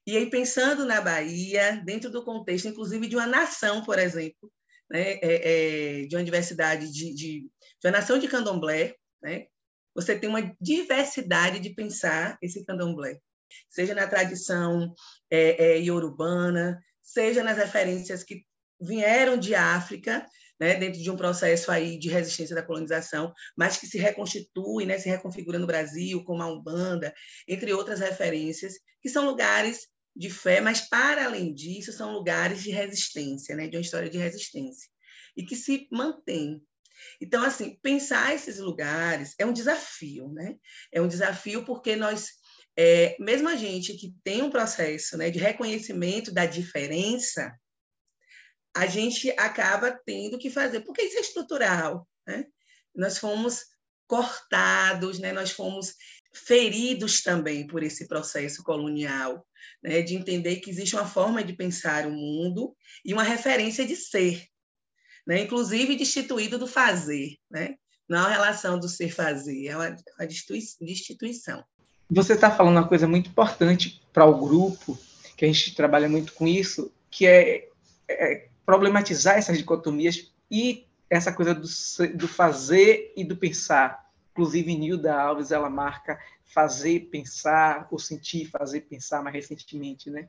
E 0.07 0.17
aí, 0.17 0.29
pensando 0.29 0.85
na 0.85 1.01
Bahia, 1.01 1.81
dentro 1.85 2.11
do 2.11 2.25
contexto, 2.25 2.67
inclusive, 2.67 3.07
de 3.07 3.15
uma 3.15 3.27
nação, 3.27 3.85
por 3.85 3.99
exemplo, 3.99 4.51
né, 4.91 5.12
é, 5.23 6.03
é, 6.03 6.07
de 6.07 6.17
uma 6.17 6.25
diversidade 6.25 6.91
de, 6.91 7.15
de, 7.15 7.41
de 7.41 7.87
uma 7.87 7.93
nação 7.93 8.19
de 8.19 8.29
candomblé, 8.29 8.95
né, 9.23 9.47
você 9.95 10.19
tem 10.19 10.29
uma 10.29 10.55
diversidade 10.61 11.59
de 11.59 11.71
pensar 11.71 12.39
esse 12.41 12.65
candomblé, 12.65 13.19
seja 13.69 13.95
na 13.95 14.07
tradição 14.07 14.95
é, 15.31 15.73
é, 15.73 15.81
iorubana, 15.81 16.83
seja 17.03 17.43
nas 17.43 17.59
referências 17.59 18.23
que 18.23 18.43
vieram 18.81 19.37
de 19.37 19.55
África, 19.55 20.27
né, 20.59 20.75
dentro 20.77 21.01
de 21.01 21.11
um 21.11 21.17
processo 21.17 21.71
aí 21.71 21.99
de 21.99 22.09
resistência 22.09 22.55
da 22.55 22.62
colonização, 22.62 23.33
mas 23.57 23.77
que 23.77 23.87
se 23.87 23.99
reconstitui, 23.99 24.87
né, 24.87 24.99
se 24.99 25.09
reconfigura 25.09 25.59
no 25.59 25.67
Brasil, 25.67 26.23
como 26.25 26.43
a 26.43 26.47
Umbanda, 26.47 27.12
entre 27.49 27.73
outras 27.73 28.01
referências, 28.01 28.75
que 29.01 29.09
são 29.09 29.25
lugares 29.25 29.89
de 30.14 30.31
fé, 30.31 30.61
mas, 30.61 30.83
para 30.83 31.25
além 31.25 31.54
disso, 31.54 31.92
são 31.92 32.12
lugares 32.12 32.62
de 32.62 32.71
resistência, 32.71 33.57
né? 33.57 33.66
de 33.66 33.76
uma 33.76 33.83
história 33.83 34.11
de 34.11 34.19
resistência, 34.19 34.88
e 35.37 35.45
que 35.45 35.57
se 35.57 35.88
mantém. 35.90 36.62
Então, 37.21 37.42
assim, 37.42 37.78
pensar 37.83 38.35
esses 38.35 38.59
lugares 38.59 39.35
é 39.38 39.47
um 39.47 39.52
desafio, 39.52 40.28
né? 40.28 40.57
É 40.92 41.00
um 41.00 41.09
desafio 41.09 41.64
porque 41.64 41.97
nós 41.97 42.31
é, 42.76 43.16
mesmo 43.19 43.49
a 43.49 43.57
gente 43.57 43.95
que 43.95 44.14
tem 44.25 44.42
um 44.42 44.50
processo 44.50 45.16
né, 45.16 45.31
de 45.31 45.38
reconhecimento 45.38 46.33
da 46.33 46.47
diferença, 46.47 47.54
a 48.75 48.87
gente 48.87 49.31
acaba 49.33 49.92
tendo 50.07 50.38
que 50.38 50.50
fazer, 50.50 50.81
porque 50.81 51.02
isso 51.02 51.19
é 51.19 51.21
estrutural. 51.21 52.09
Né? 52.26 52.47
Nós 52.95 53.19
fomos 53.19 53.64
cortados, 54.07 55.19
né? 55.19 55.33
nós 55.33 55.50
fomos 55.50 55.95
feridos 56.35 57.23
também 57.23 57.67
por 57.67 57.83
esse 57.83 58.09
processo 58.09 58.62
colonial, 58.62 59.47
né? 59.83 60.03
de 60.03 60.15
entender 60.15 60.57
que 60.57 60.71
existe 60.71 60.95
uma 60.95 61.07
forma 61.07 61.43
de 61.43 61.53
pensar 61.53 62.07
o 62.07 62.11
mundo 62.11 62.75
e 63.05 63.12
uma 63.12 63.23
referência 63.23 63.87
de 63.87 63.97
ser, 63.97 64.47
né? 65.27 65.43
inclusive 65.43 65.97
destituído 65.97 66.59
do 66.59 66.67
fazer. 66.67 67.37
Né? 67.51 67.77
Não 68.09 68.19
é 68.19 68.23
uma 68.23 68.31
relação 68.31 68.79
do 68.79 68.89
ser-fazer, 68.89 69.67
é 69.69 69.77
uma, 69.77 69.89
uma 70.19 70.27
destituição. 70.81 71.65
Você 72.11 72.35
está 72.35 72.51
falando 72.51 72.77
uma 72.77 72.89
coisa 72.89 73.07
muito 73.07 73.31
importante 73.31 74.03
para 74.12 74.27
o 74.27 74.39
grupo, 74.39 74.99
que 75.37 75.45
a 75.45 75.49
gente 75.49 75.75
trabalha 75.75 76.09
muito 76.09 76.35
com 76.35 76.47
isso, 76.47 76.93
que 77.11 77.27
é, 77.27 77.69
é 78.09 78.49
problematizar 78.67 79.37
essas 79.37 79.57
dicotomias 79.57 80.31
e 80.51 80.87
essa 81.09 81.33
coisa 81.33 81.55
do, 81.55 81.67
do, 82.15 82.29
fazer 82.29 83.12
e 83.17 83.25
do 83.25 83.37
pensar. 83.37 84.01
Inclusive, 84.33 84.77
Nilda 84.77 85.15
Alves, 85.15 85.53
ela 85.53 85.71
marca 85.71 86.19
fazer, 86.45 87.09
pensar, 87.11 87.87
ou 87.91 87.99
sentir, 87.99 88.47
fazer, 88.47 88.83
pensar 88.83 89.23
mais 89.23 89.35
recentemente, 89.35 90.11
né? 90.11 90.29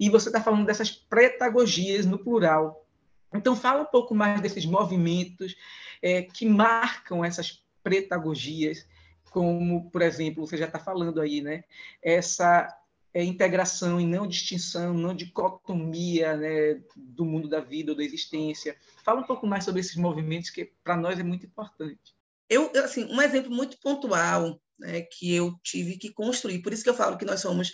E 0.00 0.10
você 0.10 0.28
está 0.28 0.40
falando 0.40 0.66
dessas 0.66 0.90
pedagogias 0.90 2.04
no 2.04 2.18
plural. 2.18 2.86
Então, 3.32 3.54
fala 3.54 3.82
um 3.82 3.86
pouco 3.86 4.14
mais 4.14 4.40
desses 4.40 4.64
movimentos 4.64 5.54
é, 6.02 6.22
que 6.22 6.46
marcam 6.46 7.24
essas 7.24 7.62
pedagogias, 7.82 8.86
como, 9.30 9.90
por 9.90 10.00
exemplo, 10.00 10.46
você 10.46 10.56
já 10.56 10.66
está 10.66 10.78
falando 10.78 11.20
aí, 11.20 11.40
né? 11.40 11.64
Essa 12.02 12.68
é, 13.12 13.22
integração 13.22 14.00
e 14.00 14.06
não 14.06 14.26
distinção, 14.26 14.94
não 14.94 15.14
dicotomia 15.14 16.36
né, 16.36 16.80
do 16.96 17.24
mundo 17.24 17.48
da 17.48 17.60
vida 17.60 17.92
ou 17.92 17.96
da 17.96 18.02
existência. 18.02 18.76
Fala 19.04 19.20
um 19.20 19.24
pouco 19.24 19.46
mais 19.46 19.64
sobre 19.64 19.80
esses 19.80 19.96
movimentos 19.96 20.50
que 20.50 20.72
para 20.82 20.96
nós 20.96 21.18
é 21.18 21.22
muito 21.22 21.46
importante. 21.46 22.14
Eu, 22.48 22.70
assim, 22.84 23.04
um 23.04 23.20
exemplo 23.20 23.50
muito 23.50 23.78
pontual 23.80 24.60
né, 24.78 25.02
que 25.02 25.34
eu 25.34 25.54
tive 25.62 25.96
que 25.96 26.12
construir, 26.12 26.62
por 26.62 26.72
isso 26.72 26.82
que 26.82 26.90
eu 26.90 26.96
falo 26.96 27.16
que 27.16 27.24
nós 27.24 27.40
somos 27.40 27.72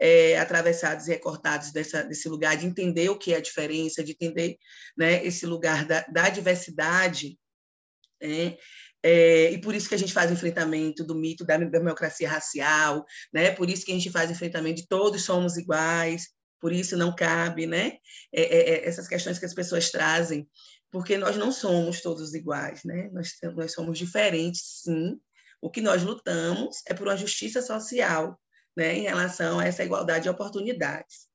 é, 0.00 0.38
atravessados 0.38 1.06
e 1.06 1.10
recortados 1.10 1.72
dessa, 1.72 2.02
desse 2.02 2.28
lugar 2.28 2.56
de 2.56 2.66
entender 2.66 3.08
o 3.08 3.18
que 3.18 3.32
é 3.32 3.36
a 3.36 3.42
diferença, 3.42 4.02
de 4.02 4.12
entender 4.12 4.56
né, 4.96 5.24
esse 5.24 5.46
lugar 5.46 5.84
da, 5.84 6.00
da 6.02 6.28
diversidade, 6.28 7.38
é, 8.20 8.56
é, 9.02 9.50
e 9.50 9.60
por 9.60 9.74
isso 9.74 9.88
que 9.88 9.96
a 9.96 9.98
gente 9.98 10.12
faz 10.12 10.30
o 10.30 10.34
enfrentamento 10.34 11.04
do 11.04 11.14
mito 11.14 11.44
da 11.44 11.56
democracia 11.56 12.28
racial, 12.28 13.04
né? 13.32 13.50
Por 13.50 13.68
isso 13.68 13.84
que 13.84 13.90
a 13.90 13.94
gente 13.94 14.10
faz 14.10 14.30
o 14.30 14.32
enfrentamento 14.32 14.80
de 14.80 14.86
todos 14.86 15.24
somos 15.24 15.56
iguais, 15.56 16.28
por 16.60 16.72
isso 16.72 16.96
não 16.96 17.12
cabe, 17.12 17.66
né? 17.66 17.94
É, 18.32 18.42
é, 18.42 18.70
é, 18.70 18.88
essas 18.88 19.08
questões 19.08 19.40
que 19.40 19.44
as 19.44 19.54
pessoas 19.54 19.90
trazem, 19.90 20.48
porque 20.92 21.16
nós 21.16 21.36
não 21.36 21.50
somos 21.50 22.02
todos 22.02 22.34
iguais, 22.34 22.84
né? 22.84 23.08
Nós, 23.12 23.30
nós 23.56 23.72
somos 23.72 23.98
diferentes, 23.98 24.82
sim. 24.84 25.18
O 25.60 25.70
que 25.70 25.80
nós 25.80 26.02
lutamos 26.02 26.82
é 26.86 26.92
por 26.92 27.08
uma 27.08 27.16
justiça 27.16 27.62
social, 27.62 28.38
né? 28.76 28.94
Em 28.94 29.02
relação 29.02 29.58
a 29.58 29.64
essa 29.64 29.82
igualdade 29.82 30.24
de 30.24 30.28
oportunidades. 30.28 31.26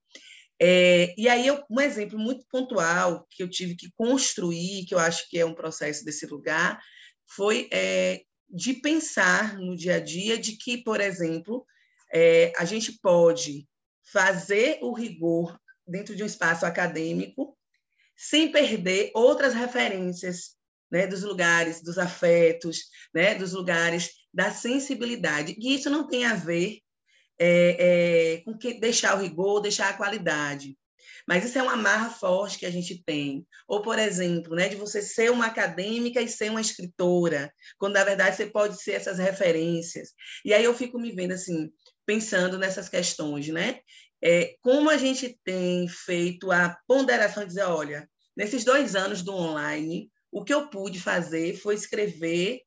É, 0.62 1.14
e 1.18 1.28
aí, 1.28 1.48
eu, 1.48 1.64
um 1.70 1.82
exemplo 1.82 2.20
muito 2.20 2.46
pontual 2.50 3.26
que 3.32 3.42
eu 3.42 3.50
tive 3.50 3.76
que 3.76 3.90
construir, 3.96 4.86
que 4.86 4.94
eu 4.94 5.00
acho 5.00 5.28
que 5.28 5.40
é 5.40 5.46
um 5.46 5.56
processo 5.56 6.06
desse 6.06 6.28
lugar, 6.28 6.80
foi 7.28 7.68
é, 7.74 8.22
de 8.48 8.76
pensar 8.76 9.58
no 9.58 9.76
dia 9.76 9.96
a 9.96 10.00
dia 10.00 10.38
de 10.38 10.56
que, 10.56 10.78
por 10.84 11.02
exemplo, 11.02 11.66
é, 12.14 12.54
a 12.58 12.64
gente 12.64 13.00
pode 13.02 13.68
fazer 14.12 14.78
o 14.82 14.94
rigor 14.94 15.60
dentro 15.86 16.16
de 16.16 16.22
um 16.22 16.28
espaço 16.28 16.66
acadêmico 16.66 17.57
sem 18.18 18.52
perder 18.52 19.12
outras 19.14 19.54
referências 19.54 20.58
né, 20.92 21.06
dos 21.06 21.24
lugares 21.24 21.82
dos 21.82 21.98
afetos, 21.98 22.80
né, 23.14 23.36
dos 23.36 23.54
lugares 23.54 24.12
da 24.34 24.52
sensibilidade. 24.52 25.56
E 25.60 25.76
isso 25.76 25.90
não 25.90 26.08
tem 26.08 26.26
a 26.26 26.34
ver 26.34 26.80
é, 27.40 27.78
é, 27.80 28.38
com 28.44 28.58
que 28.58 28.74
deixar 28.80 29.16
o 29.16 29.22
rigor, 29.22 29.62
deixar 29.62 29.90
a 29.90 29.94
qualidade. 29.94 30.78
Mas 31.28 31.44
isso 31.44 31.60
é 31.60 31.62
uma 31.62 31.76
marra 31.76 32.10
forte 32.10 32.58
que 32.58 32.66
a 32.66 32.72
gente 32.72 33.04
tem. 33.04 33.46
Ou, 33.68 33.82
por 33.82 34.00
exemplo, 34.00 34.56
né, 34.56 34.70
de 34.70 34.78
você 34.78 35.02
ser 35.02 35.30
uma 35.30 35.48
acadêmica 35.48 36.22
e 36.22 36.30
ser 36.30 36.50
uma 36.50 36.62
escritora, 36.62 37.52
quando 37.78 37.96
na 37.96 38.04
verdade 38.06 38.38
você 38.38 38.46
pode 38.46 38.82
ser 38.82 38.94
essas 38.94 39.20
referências. 39.20 40.14
E 40.46 40.54
aí 40.54 40.64
eu 40.64 40.74
fico 40.74 40.98
me 40.98 41.12
vendo 41.12 41.34
assim, 41.34 41.70
pensando 42.06 42.58
nessas 42.58 42.88
questões, 42.88 43.50
né? 43.50 43.82
É, 44.24 44.56
como 44.62 44.90
a 44.90 44.98
gente 44.98 45.40
tem 45.44 45.88
feito 45.88 46.52
a 46.52 46.78
ponderação 46.88 47.44
de 47.44 47.50
dizer, 47.50 47.64
olha, 47.64 48.10
nesses 48.36 48.64
dois 48.64 48.96
anos 48.96 49.22
do 49.22 49.34
online, 49.34 50.12
o 50.32 50.44
que 50.44 50.54
eu 50.54 50.70
pude 50.70 51.00
fazer 51.00 51.56
foi 51.58 51.76
escrever 51.76 52.62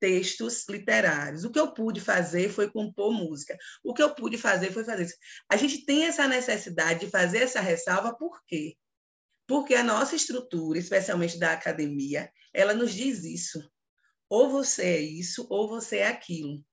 textos 0.00 0.66
literários. 0.68 1.44
O 1.44 1.50
que 1.50 1.58
eu 1.58 1.72
pude 1.72 2.00
fazer 2.00 2.50
foi 2.50 2.70
compor 2.70 3.12
música. 3.12 3.56
O 3.82 3.94
que 3.94 4.02
eu 4.02 4.14
pude 4.14 4.36
fazer 4.36 4.72
foi 4.72 4.84
fazer 4.84 5.04
isso. 5.04 5.16
A 5.48 5.56
gente 5.56 5.84
tem 5.84 6.04
essa 6.04 6.28
necessidade 6.28 7.00
de 7.00 7.10
fazer 7.10 7.38
essa 7.38 7.60
ressalva, 7.60 8.16
por 8.16 8.42
quê? 8.46 8.76
Porque 9.46 9.74
a 9.74 9.84
nossa 9.84 10.16
estrutura, 10.16 10.78
especialmente 10.78 11.38
da 11.38 11.52
academia, 11.52 12.30
ela 12.52 12.74
nos 12.74 12.92
diz 12.92 13.24
isso. 13.24 13.60
Ou 14.28 14.50
você 14.50 14.82
é 14.82 15.00
isso, 15.00 15.46
ou 15.48 15.68
você 15.68 15.98
é 15.98 16.08
aquilo. 16.08 16.64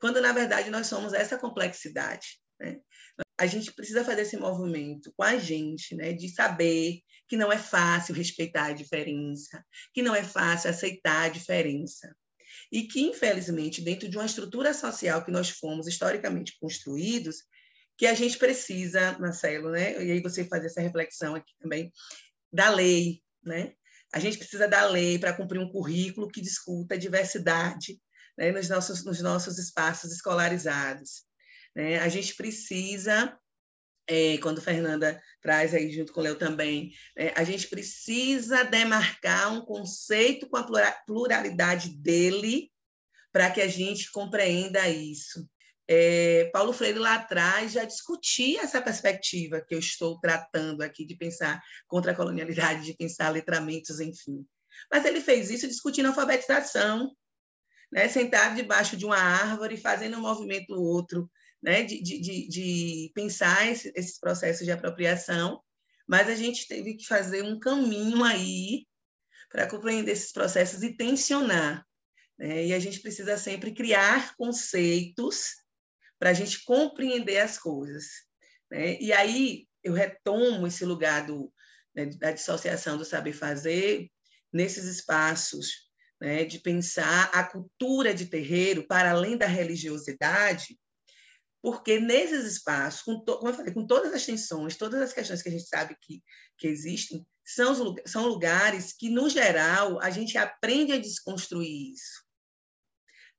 Quando, 0.00 0.20
na 0.20 0.32
verdade, 0.32 0.70
nós 0.70 0.86
somos 0.86 1.12
essa 1.12 1.38
complexidade. 1.38 2.40
Né? 2.58 2.80
A 3.38 3.46
gente 3.46 3.72
precisa 3.72 4.04
fazer 4.04 4.22
esse 4.22 4.36
movimento 4.36 5.12
com 5.16 5.22
a 5.24 5.36
gente, 5.36 5.94
né? 5.94 6.12
de 6.12 6.28
saber 6.28 7.00
que 7.28 7.36
não 7.36 7.52
é 7.52 7.58
fácil 7.58 8.14
respeitar 8.14 8.66
a 8.66 8.72
diferença, 8.72 9.64
que 9.92 10.02
não 10.02 10.14
é 10.14 10.22
fácil 10.22 10.70
aceitar 10.70 11.24
a 11.24 11.28
diferença 11.28 12.14
e 12.70 12.82
que, 12.82 13.00
infelizmente, 13.00 13.80
dentro 13.80 14.08
de 14.08 14.16
uma 14.16 14.26
estrutura 14.26 14.72
social 14.74 15.24
que 15.24 15.30
nós 15.30 15.50
fomos 15.50 15.86
historicamente 15.86 16.56
construídos, 16.58 17.44
que 17.96 18.06
a 18.06 18.14
gente 18.14 18.38
precisa, 18.38 19.16
Marcelo, 19.18 19.70
né? 19.70 20.04
e 20.04 20.10
aí 20.10 20.20
você 20.20 20.44
faz 20.44 20.64
essa 20.64 20.80
reflexão 20.80 21.34
aqui 21.34 21.52
também, 21.60 21.92
da 22.52 22.70
lei. 22.70 23.22
Né? 23.42 23.72
A 24.12 24.18
gente 24.18 24.38
precisa 24.38 24.66
da 24.66 24.84
lei 24.86 25.18
para 25.18 25.32
cumprir 25.32 25.60
um 25.60 25.70
currículo 25.70 26.28
que 26.28 26.40
discuta 26.40 26.94
a 26.94 26.98
diversidade 26.98 28.00
né? 28.36 28.50
nos, 28.50 28.68
nossos, 28.68 29.04
nos 29.04 29.20
nossos 29.20 29.58
espaços 29.58 30.12
escolarizados. 30.12 31.24
Né? 31.74 31.98
A 31.98 32.08
gente 32.08 32.34
precisa 32.34 33.38
é, 34.06 34.38
quando 34.38 34.60
Fernanda 34.60 35.20
traz 35.40 35.74
aí 35.74 35.90
junto 35.90 36.12
com 36.12 36.20
o 36.20 36.22
Léo 36.22 36.36
também, 36.36 36.92
é, 37.16 37.32
a 37.36 37.44
gente 37.44 37.68
precisa 37.68 38.62
demarcar 38.64 39.52
um 39.52 39.62
conceito 39.62 40.48
com 40.48 40.56
a 40.56 40.92
pluralidade 41.06 41.88
dele 41.88 42.70
para 43.32 43.50
que 43.50 43.60
a 43.60 43.68
gente 43.68 44.10
compreenda 44.12 44.88
isso. 44.88 45.48
É, 45.86 46.50
Paulo 46.52 46.72
Freire 46.72 46.98
lá 46.98 47.16
atrás 47.16 47.72
já 47.72 47.84
discutia 47.84 48.62
essa 48.62 48.80
perspectiva 48.80 49.60
que 49.60 49.74
eu 49.74 49.78
estou 49.78 50.18
tratando 50.18 50.82
aqui 50.82 51.04
de 51.04 51.14
pensar 51.14 51.62
contra 51.86 52.12
a 52.12 52.14
colonialidade, 52.14 52.86
de 52.86 52.94
pensar 52.94 53.28
letramentos, 53.30 54.00
enfim. 54.00 54.46
Mas 54.90 55.04
ele 55.04 55.20
fez 55.20 55.50
isso 55.50 55.68
discutindo 55.68 56.06
alfabetização, 56.06 57.14
né? 57.92 58.08
sentado 58.08 58.56
debaixo 58.56 58.96
de 58.96 59.04
uma 59.04 59.18
árvore, 59.18 59.76
fazendo 59.76 60.16
um 60.16 60.22
movimento 60.22 60.74
outro, 60.74 61.30
né, 61.64 61.82
de, 61.82 62.02
de, 62.02 62.46
de 62.46 63.12
pensar 63.14 63.66
esse, 63.66 63.90
esses 63.96 64.20
processos 64.20 64.66
de 64.66 64.70
apropriação, 64.70 65.62
mas 66.06 66.28
a 66.28 66.34
gente 66.34 66.68
teve 66.68 66.94
que 66.94 67.06
fazer 67.06 67.42
um 67.42 67.58
caminho 67.58 68.22
aí 68.22 68.86
para 69.48 69.66
compreender 69.66 70.12
esses 70.12 70.30
processos 70.30 70.82
e 70.82 70.94
tensionar. 70.94 71.82
Né? 72.38 72.66
E 72.66 72.74
a 72.74 72.78
gente 72.78 73.00
precisa 73.00 73.38
sempre 73.38 73.72
criar 73.72 74.36
conceitos 74.36 75.54
para 76.18 76.30
a 76.30 76.34
gente 76.34 76.62
compreender 76.64 77.38
as 77.38 77.58
coisas. 77.58 78.04
Né? 78.70 79.00
E 79.00 79.10
aí 79.10 79.66
eu 79.82 79.94
retomo 79.94 80.66
esse 80.66 80.84
lugar 80.84 81.26
do, 81.26 81.50
né, 81.94 82.04
da 82.18 82.30
dissociação 82.30 82.98
do 82.98 83.06
saber 83.06 83.32
fazer 83.32 84.10
nesses 84.52 84.84
espaços 84.84 85.90
né, 86.20 86.44
de 86.44 86.58
pensar 86.58 87.30
a 87.32 87.42
cultura 87.42 88.12
de 88.12 88.26
terreiro 88.26 88.86
para 88.86 89.12
além 89.12 89.38
da 89.38 89.46
religiosidade, 89.46 90.78
porque 91.64 91.98
nesses 91.98 92.44
espaços, 92.44 93.00
com, 93.00 93.18
to, 93.24 93.38
como 93.38 93.48
eu 93.48 93.54
falei, 93.54 93.72
com 93.72 93.86
todas 93.86 94.12
as 94.12 94.26
tensões, 94.26 94.76
todas 94.76 95.00
as 95.00 95.14
questões 95.14 95.40
que 95.40 95.48
a 95.48 95.52
gente 95.52 95.66
sabe 95.66 95.96
que, 95.98 96.22
que 96.58 96.66
existem, 96.66 97.26
são, 97.42 97.94
são 98.04 98.26
lugares 98.26 98.92
que, 98.92 99.08
no 99.08 99.30
geral, 99.30 99.98
a 100.02 100.10
gente 100.10 100.36
aprende 100.36 100.92
a 100.92 100.98
desconstruir 100.98 101.94
isso. 101.94 102.22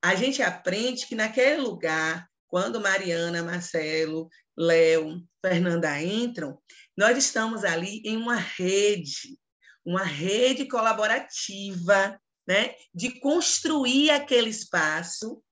A 0.02 0.16
gente 0.16 0.42
aprende 0.42 1.06
que 1.06 1.14
naquele 1.14 1.62
lugar, 1.62 2.28
quando 2.48 2.82
Mariana, 2.82 3.44
Marcelo, 3.44 4.28
Léo, 4.58 5.24
Fernanda 5.40 6.02
entram, 6.02 6.60
nós 6.98 7.16
estamos 7.20 7.64
ali 7.64 8.02
em 8.04 8.18
uma 8.18 8.38
rede, 8.38 9.38
uma 9.86 10.04
rede 10.04 10.68
colaborativa, 10.68 12.20
né, 12.48 12.74
de 12.92 13.20
construir 13.20 14.10
aquele 14.10 14.50
espaço 14.50 15.44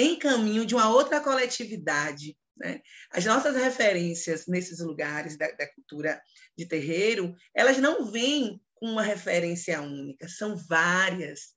em 0.00 0.18
caminho 0.18 0.66
de 0.66 0.74
uma 0.74 0.88
outra 0.90 1.20
coletividade. 1.20 2.36
Né? 2.56 2.80
As 3.12 3.24
nossas 3.24 3.56
referências 3.56 4.46
nesses 4.46 4.80
lugares 4.80 5.36
da, 5.36 5.50
da 5.52 5.66
cultura 5.74 6.20
de 6.56 6.66
terreiro, 6.66 7.34
elas 7.54 7.78
não 7.78 8.10
vêm 8.10 8.60
com 8.74 8.86
uma 8.86 9.02
referência 9.02 9.80
única, 9.80 10.28
são 10.28 10.56
várias 10.56 11.54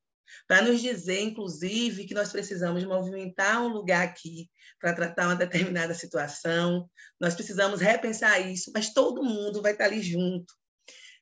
para 0.47 0.61
nos 0.61 0.81
dizer, 0.81 1.21
inclusive, 1.21 2.05
que 2.05 2.13
nós 2.13 2.31
precisamos 2.31 2.83
movimentar 2.83 3.61
um 3.61 3.67
lugar 3.67 4.03
aqui 4.07 4.49
para 4.79 4.93
tratar 4.93 5.27
uma 5.27 5.35
determinada 5.35 5.93
situação, 5.93 6.89
nós 7.19 7.35
precisamos 7.35 7.79
repensar 7.79 8.39
isso, 8.39 8.71
mas 8.73 8.93
todo 8.93 9.23
mundo 9.23 9.61
vai 9.61 9.71
estar 9.73 9.85
ali 9.85 10.01
junto. 10.01 10.53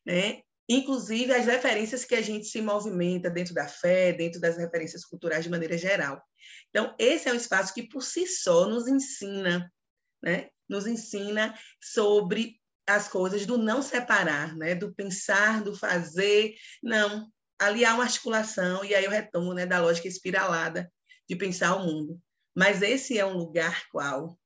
Né? 0.05 0.41
Inclusive 0.73 1.33
as 1.33 1.45
referências 1.45 2.05
que 2.05 2.15
a 2.15 2.21
gente 2.21 2.45
se 2.45 2.61
movimenta 2.61 3.29
dentro 3.29 3.53
da 3.53 3.67
fé, 3.67 4.13
dentro 4.13 4.39
das 4.39 4.55
referências 4.55 5.03
culturais 5.03 5.43
de 5.43 5.49
maneira 5.49 5.77
geral. 5.77 6.23
Então, 6.69 6.95
esse 6.97 7.27
é 7.27 7.33
um 7.33 7.35
espaço 7.35 7.73
que, 7.73 7.83
por 7.83 8.01
si 8.01 8.25
só, 8.25 8.69
nos 8.69 8.87
ensina, 8.87 9.69
né? 10.23 10.47
nos 10.69 10.87
ensina 10.87 11.53
sobre 11.83 12.55
as 12.87 13.09
coisas 13.09 13.45
do 13.45 13.57
não 13.57 13.81
separar, 13.81 14.55
né? 14.55 14.73
do 14.73 14.95
pensar, 14.95 15.61
do 15.61 15.75
fazer. 15.75 16.55
Não, 16.81 17.29
ali 17.59 17.83
há 17.83 17.93
uma 17.93 18.05
articulação, 18.05 18.85
e 18.85 18.95
aí 18.95 19.03
eu 19.03 19.11
retomo 19.11 19.53
né, 19.53 19.65
da 19.65 19.81
lógica 19.81 20.07
espiralada 20.07 20.89
de 21.27 21.35
pensar 21.35 21.75
o 21.75 21.85
mundo. 21.85 22.17
Mas 22.55 22.81
esse 22.81 23.19
é 23.19 23.25
um 23.25 23.35
lugar 23.35 23.89
qual? 23.91 24.39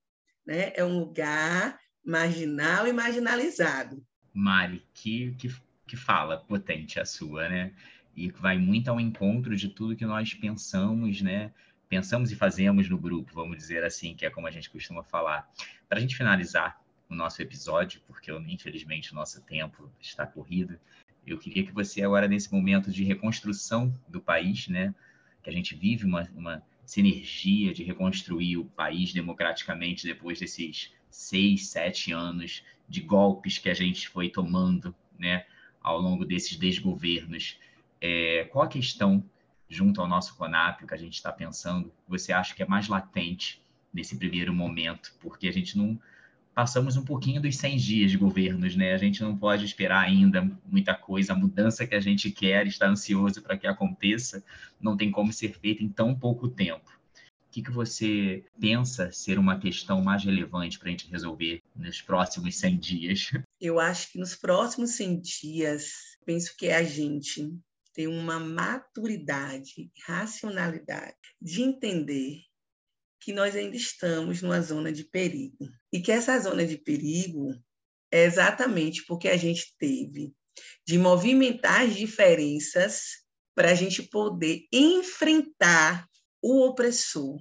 Né? 0.43 0.73
É 0.75 0.83
um 0.83 0.97
lugar 0.97 1.79
marginal 2.03 2.87
e 2.87 2.93
marginalizado. 2.93 4.03
Mari, 4.33 4.83
que, 4.93 5.35
que, 5.35 5.49
que 5.87 5.95
fala 5.95 6.37
potente 6.37 6.99
a 6.99 7.05
sua, 7.05 7.47
né? 7.47 7.71
E 8.15 8.29
vai 8.29 8.57
muito 8.57 8.89
ao 8.89 8.99
encontro 8.99 9.55
de 9.55 9.69
tudo 9.69 9.95
que 9.95 10.05
nós 10.05 10.33
pensamos, 10.33 11.21
né? 11.21 11.51
Pensamos 11.87 12.31
e 12.31 12.35
fazemos 12.35 12.89
no 12.89 12.97
grupo, 12.97 13.33
vamos 13.33 13.57
dizer 13.57 13.83
assim, 13.83 14.15
que 14.15 14.25
é 14.25 14.29
como 14.29 14.47
a 14.47 14.51
gente 14.51 14.69
costuma 14.69 15.03
falar. 15.03 15.49
Para 15.87 15.99
a 15.99 16.01
gente 16.01 16.15
finalizar 16.15 16.81
o 17.09 17.15
nosso 17.15 17.41
episódio, 17.41 18.01
porque 18.07 18.31
infelizmente 18.47 19.11
o 19.11 19.15
nosso 19.15 19.41
tempo 19.41 19.91
está 20.01 20.25
corrido, 20.25 20.79
eu 21.25 21.37
queria 21.37 21.65
que 21.65 21.71
você 21.71 22.03
agora, 22.03 22.27
nesse 22.27 22.51
momento 22.53 22.91
de 22.91 23.03
reconstrução 23.03 23.93
do 24.07 24.21
país, 24.21 24.67
né, 24.67 24.93
que 25.41 25.49
a 25.49 25.53
gente 25.53 25.75
vive 25.75 26.05
uma, 26.05 26.29
uma 26.35 26.63
sinergia 26.85 27.73
de 27.73 27.83
reconstruir 27.83 28.57
o 28.57 28.65
país 28.65 29.13
democraticamente 29.13 30.05
depois 30.05 30.39
desses 30.39 30.93
seis, 31.09 31.67
sete 31.67 32.11
anos 32.11 32.63
de 32.87 33.01
golpes 33.01 33.57
que 33.57 33.69
a 33.69 33.73
gente 33.73 34.07
foi 34.07 34.29
tomando, 34.29 34.93
né, 35.17 35.45
ao 35.85 36.01
longo 36.01 36.25
desses 36.25 36.57
desgovernos. 36.57 37.59
É, 38.01 38.45
qual 38.51 38.65
a 38.65 38.67
questão 38.67 39.23
junto 39.69 40.01
ao 40.01 40.07
nosso 40.07 40.35
CONAP, 40.35 40.85
que 40.85 40.93
a 40.93 40.97
gente 40.97 41.13
está 41.13 41.31
pensando, 41.31 41.93
você 42.07 42.33
acha 42.33 42.55
que 42.55 42.63
é 42.63 42.67
mais 42.67 42.87
latente 42.87 43.61
nesse 43.93 44.17
primeiro 44.17 44.51
momento? 44.51 45.13
Porque 45.21 45.47
a 45.47 45.53
gente 45.53 45.77
não 45.77 45.99
passamos 46.55 46.97
um 46.97 47.05
pouquinho 47.05 47.39
dos 47.39 47.55
100 47.57 47.77
dias 47.77 48.11
de 48.11 48.17
governos, 48.17 48.75
né? 48.75 48.93
A 48.93 48.97
gente 48.97 49.21
não 49.21 49.37
pode 49.37 49.63
esperar 49.63 49.99
ainda 49.99 50.49
muita 50.65 50.95
coisa, 50.95 51.33
a 51.33 51.35
mudança 51.35 51.85
que 51.85 51.93
a 51.93 51.99
gente 51.99 52.31
quer, 52.31 52.65
está 52.65 52.87
ansioso 52.87 53.43
para 53.43 53.57
que 53.57 53.67
aconteça, 53.67 54.43
não 54.81 54.97
tem 54.97 55.11
como 55.11 55.31
ser 55.31 55.53
feita 55.59 55.83
em 55.83 55.89
tão 55.89 56.15
pouco 56.15 56.47
tempo. 56.47 56.89
O 57.47 57.51
que, 57.51 57.61
que 57.61 57.71
você 57.71 58.43
pensa 58.59 59.11
ser 59.11 59.37
uma 59.37 59.59
questão 59.59 60.01
mais 60.01 60.23
relevante 60.23 60.79
para 60.79 60.87
a 60.87 60.91
gente 60.91 61.09
resolver 61.11 61.61
nos 61.75 62.01
próximos 62.01 62.55
100 62.55 62.77
dias? 62.77 63.31
Eu 63.59 63.79
acho 63.79 64.11
que 64.11 64.19
nos 64.19 64.35
próximos 64.35 64.91
100 64.91 65.21
dias, 65.21 65.91
penso 66.25 66.55
que 66.57 66.67
é 66.67 66.75
a 66.75 66.83
gente 66.83 67.57
ter 67.93 68.07
uma 68.07 68.39
maturidade, 68.39 69.89
racionalidade 70.05 71.15
de 71.41 71.61
entender 71.61 72.41
que 73.21 73.33
nós 73.33 73.55
ainda 73.55 73.75
estamos 73.75 74.41
numa 74.41 74.61
zona 74.61 74.91
de 74.91 75.03
perigo. 75.03 75.67
E 75.91 76.01
que 76.01 76.11
essa 76.11 76.37
zona 76.39 76.65
de 76.65 76.77
perigo 76.77 77.53
é 78.11 78.25
exatamente 78.25 79.05
porque 79.05 79.29
a 79.29 79.37
gente 79.37 79.73
teve 79.79 80.33
de 80.85 80.97
movimentar 80.97 81.81
as 81.81 81.95
diferenças 81.95 83.23
para 83.55 83.71
a 83.71 83.75
gente 83.75 84.03
poder 84.03 84.67
enfrentar 84.71 86.07
o 86.41 86.65
opressor, 86.65 87.39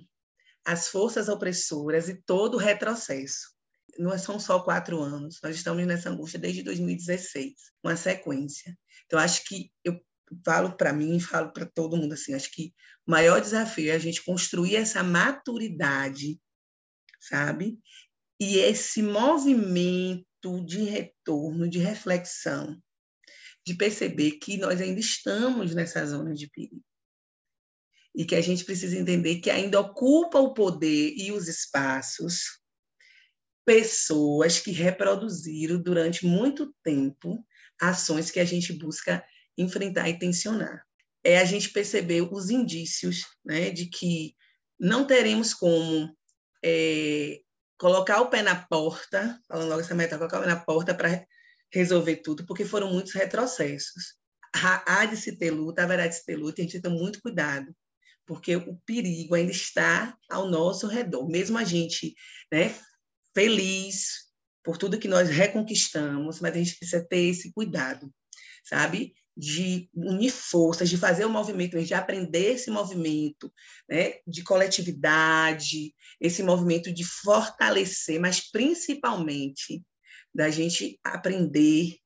as 0.64 0.88
forças 0.88 1.28
opressoras 1.28 2.08
e 2.08 2.22
todo 2.22 2.54
o 2.54 2.58
retrocesso. 2.58 3.53
Não 3.98 4.18
são 4.18 4.40
só 4.40 4.60
quatro 4.60 5.00
anos, 5.00 5.38
nós 5.42 5.56
estamos 5.56 5.86
nessa 5.86 6.10
angústia 6.10 6.38
desde 6.38 6.62
2016, 6.62 7.52
uma 7.82 7.96
sequência. 7.96 8.76
Então, 9.06 9.18
acho 9.18 9.44
que 9.44 9.70
eu 9.84 10.00
falo 10.44 10.76
para 10.76 10.92
mim, 10.92 11.20
falo 11.20 11.52
para 11.52 11.66
todo 11.66 11.96
mundo 11.96 12.14
assim, 12.14 12.34
acho 12.34 12.50
que 12.50 12.74
o 13.06 13.10
maior 13.10 13.40
desafio 13.40 13.90
é 13.90 13.94
a 13.94 13.98
gente 13.98 14.24
construir 14.24 14.76
essa 14.76 15.02
maturidade, 15.02 16.40
sabe? 17.20 17.78
E 18.40 18.58
esse 18.58 19.02
movimento 19.02 20.24
de 20.66 20.82
retorno, 20.84 21.68
de 21.68 21.78
reflexão, 21.78 22.80
de 23.66 23.74
perceber 23.74 24.32
que 24.32 24.56
nós 24.56 24.80
ainda 24.80 25.00
estamos 25.00 25.74
nessa 25.74 26.04
zona 26.04 26.34
de 26.34 26.48
perigo. 26.50 26.82
E 28.14 28.24
que 28.24 28.34
a 28.34 28.40
gente 28.40 28.64
precisa 28.64 28.96
entender 28.96 29.40
que 29.40 29.50
ainda 29.50 29.80
ocupa 29.80 30.38
o 30.38 30.54
poder 30.54 31.14
e 31.16 31.32
os 31.32 31.48
espaços 31.48 32.63
pessoas 33.64 34.58
que 34.58 34.70
reproduziram 34.70 35.80
durante 35.80 36.26
muito 36.26 36.74
tempo 36.82 37.44
ações 37.80 38.30
que 38.30 38.40
a 38.40 38.44
gente 38.44 38.72
busca 38.72 39.24
enfrentar 39.56 40.08
e 40.08 40.18
tensionar. 40.18 40.84
É 41.22 41.38
a 41.38 41.44
gente 41.44 41.70
perceber 41.70 42.22
os 42.22 42.50
indícios 42.50 43.24
né, 43.44 43.70
de 43.70 43.86
que 43.86 44.34
não 44.78 45.06
teremos 45.06 45.54
como 45.54 46.14
é, 46.62 47.40
colocar 47.78 48.20
o 48.20 48.28
pé 48.28 48.42
na 48.42 48.56
porta, 48.66 49.40
falando 49.48 49.68
logo 49.68 49.80
essa 49.80 49.94
meta, 49.94 50.18
colocar 50.18 50.38
o 50.38 50.42
pé 50.42 50.46
na 50.46 50.60
porta 50.60 50.94
para 50.94 51.24
resolver 51.72 52.16
tudo, 52.16 52.46
porque 52.46 52.64
foram 52.64 52.92
muitos 52.92 53.12
retrocessos. 53.12 54.14
Há 54.54 55.04
de 55.06 55.16
se 55.16 55.36
ter 55.36 55.50
luta, 55.50 55.82
haverá 55.82 56.06
de 56.06 56.14
se 56.14 56.24
ter 56.24 56.36
luta, 56.36 56.60
e 56.60 56.64
a 56.64 56.68
gente 56.68 56.80
tem 56.80 56.92
muito 56.92 57.20
cuidado, 57.20 57.74
porque 58.24 58.54
o 58.54 58.76
perigo 58.86 59.34
ainda 59.34 59.50
está 59.50 60.16
ao 60.30 60.48
nosso 60.48 60.86
redor. 60.86 61.28
Mesmo 61.28 61.58
a 61.58 61.64
gente 61.64 62.14
né, 62.52 62.72
feliz 63.34 64.24
por 64.62 64.78
tudo 64.78 64.98
que 64.98 65.08
nós 65.08 65.28
reconquistamos, 65.28 66.40
mas 66.40 66.54
a 66.54 66.58
gente 66.58 66.76
precisa 66.78 67.04
ter 67.06 67.30
esse 67.30 67.52
cuidado, 67.52 68.12
sabe? 68.64 69.14
de 69.36 69.88
unir 69.92 70.30
forças, 70.30 70.88
de 70.88 70.96
fazer 70.96 71.24
o 71.24 71.30
movimento, 71.30 71.82
de 71.82 71.94
aprender 71.94 72.54
esse 72.54 72.70
movimento, 72.70 73.52
né, 73.88 74.14
de 74.26 74.44
coletividade, 74.44 75.92
esse 76.20 76.42
movimento 76.42 76.92
de 76.92 77.04
fortalecer, 77.04 78.20
mas 78.20 78.40
principalmente 78.50 79.82
da 80.32 80.50
gente 80.50 80.98
aprender 81.02 81.96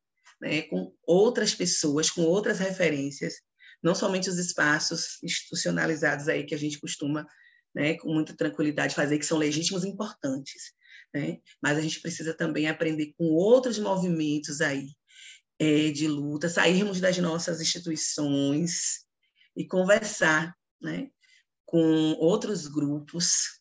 né, 0.40 0.62
com 0.62 0.94
outras 1.06 1.54
pessoas, 1.54 2.10
com 2.10 2.22
outras 2.22 2.58
referências, 2.58 3.34
não 3.82 3.94
somente 3.94 4.30
os 4.30 4.38
espaços 4.38 5.22
institucionalizados 5.22 6.28
aí 6.28 6.44
que 6.44 6.54
a 6.54 6.58
gente 6.58 6.80
costuma, 6.80 7.26
né, 7.74 7.94
com 7.94 8.12
muita 8.12 8.34
tranquilidade 8.34 8.94
fazer, 8.94 9.18
que 9.18 9.26
são 9.26 9.36
legítimos 9.36 9.84
e 9.84 9.88
importantes, 9.88 10.72
né? 11.14 11.38
mas 11.62 11.78
a 11.78 11.80
gente 11.80 12.00
precisa 12.00 12.34
também 12.34 12.68
aprender 12.68 13.12
com 13.16 13.24
outros 13.24 13.78
movimentos 13.78 14.60
aí, 14.60 14.88
é, 15.58 15.90
de 15.90 16.06
luta, 16.06 16.48
sairmos 16.48 17.00
das 17.00 17.18
nossas 17.18 17.60
instituições 17.60 19.04
e 19.56 19.66
conversar 19.66 20.54
né, 20.80 21.08
com 21.66 22.12
outros 22.18 22.66
grupos 22.66 23.58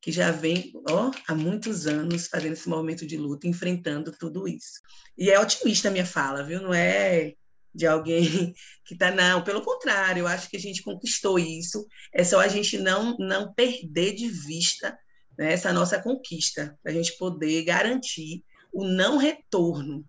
que 0.00 0.12
já 0.12 0.30
vêm 0.30 0.70
ó, 0.88 1.10
há 1.26 1.34
muitos 1.34 1.86
anos 1.86 2.28
fazendo 2.28 2.52
esse 2.52 2.68
movimento 2.68 3.06
de 3.06 3.16
luta, 3.16 3.48
enfrentando 3.48 4.12
tudo 4.12 4.46
isso. 4.46 4.80
E 5.16 5.30
é 5.30 5.40
otimista 5.40 5.88
a 5.88 5.90
minha 5.90 6.04
fala, 6.04 6.44
viu? 6.44 6.60
Não 6.60 6.74
é 6.74 7.32
de 7.74 7.86
alguém 7.86 8.54
que 8.84 8.94
está, 8.94 9.10
não, 9.10 9.42
pelo 9.42 9.62
contrário, 9.62 10.20
eu 10.20 10.26
acho 10.26 10.48
que 10.48 10.56
a 10.56 10.60
gente 10.60 10.82
conquistou 10.82 11.38
isso, 11.38 11.86
é 12.12 12.22
só 12.22 12.40
a 12.40 12.48
gente 12.48 12.78
não, 12.78 13.16
não 13.18 13.52
perder 13.54 14.14
de 14.14 14.28
vista 14.28 14.96
né, 15.38 15.52
essa 15.52 15.72
nossa 15.72 16.00
conquista, 16.00 16.78
para 16.82 16.92
a 16.92 16.94
gente 16.94 17.16
poder 17.18 17.64
garantir 17.64 18.44
o 18.72 18.84
não 18.84 19.16
retorno 19.16 20.04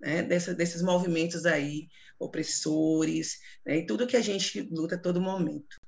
né, 0.00 0.22
dessa, 0.22 0.54
desses 0.54 0.82
movimentos 0.82 1.46
aí 1.46 1.88
opressores, 2.18 3.38
né, 3.64 3.78
e 3.78 3.86
tudo 3.86 4.06
que 4.06 4.16
a 4.16 4.22
gente 4.22 4.60
luta 4.70 4.94
a 4.94 4.98
todo 4.98 5.20
momento. 5.20 5.80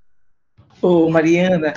Ô, 0.80 1.08
Mariana, 1.08 1.74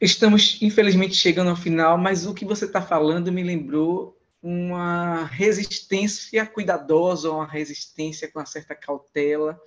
estamos 0.00 0.60
infelizmente 0.60 1.14
chegando 1.14 1.50
ao 1.50 1.56
final, 1.56 1.98
mas 1.98 2.26
o 2.26 2.34
que 2.34 2.44
você 2.44 2.64
está 2.64 2.82
falando 2.82 3.32
me 3.32 3.42
lembrou 3.42 4.16
uma 4.42 5.24
resistência 5.24 6.46
cuidadosa, 6.46 7.30
uma 7.30 7.46
resistência 7.46 8.30
com 8.30 8.38
uma 8.38 8.46
certa 8.46 8.74
cautela. 8.74 9.60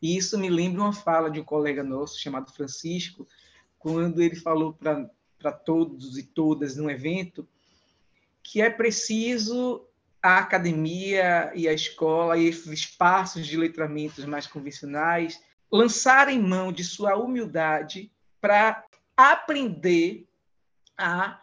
E 0.00 0.16
isso 0.16 0.38
me 0.38 0.48
lembra 0.48 0.82
uma 0.82 0.92
fala 0.92 1.30
de 1.30 1.40
um 1.40 1.44
colega 1.44 1.82
nosso 1.82 2.18
chamado 2.18 2.52
Francisco, 2.52 3.26
quando 3.78 4.22
ele 4.22 4.36
falou 4.36 4.72
para 4.72 5.08
todos 5.52 6.18
e 6.18 6.22
todas 6.22 6.76
num 6.76 6.90
evento 6.90 7.46
que 8.42 8.60
é 8.60 8.70
preciso 8.70 9.86
a 10.22 10.38
academia 10.38 11.52
e 11.54 11.68
a 11.68 11.72
escola 11.72 12.38
e 12.38 12.46
esses 12.46 12.66
espaços 12.66 13.46
de 13.46 13.56
letramentos 13.56 14.24
mais 14.24 14.46
convencionais 14.46 15.40
lançarem 15.70 16.40
mão 16.40 16.72
de 16.72 16.84
sua 16.84 17.16
humildade 17.16 18.10
para 18.40 18.84
aprender 19.16 20.26
a 20.96 21.40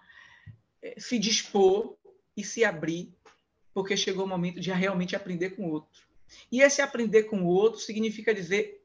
eh, 0.82 0.96
se 0.98 1.20
dispor 1.20 1.96
e 2.36 2.44
se 2.44 2.63
abrir, 2.63 3.13
porque 3.74 3.96
chegou 3.98 4.26
o 4.26 4.28
momento 4.28 4.60
de 4.60 4.72
realmente 4.72 5.16
aprender 5.16 5.52
com 5.52 5.68
o 5.68 5.72
outro. 5.72 6.04
E 6.52 6.62
esse 6.62 6.82
aprender 6.82 7.24
com 7.24 7.44
o 7.44 7.48
outro 7.48 7.80
significa 7.80 8.34
dizer 8.34 8.82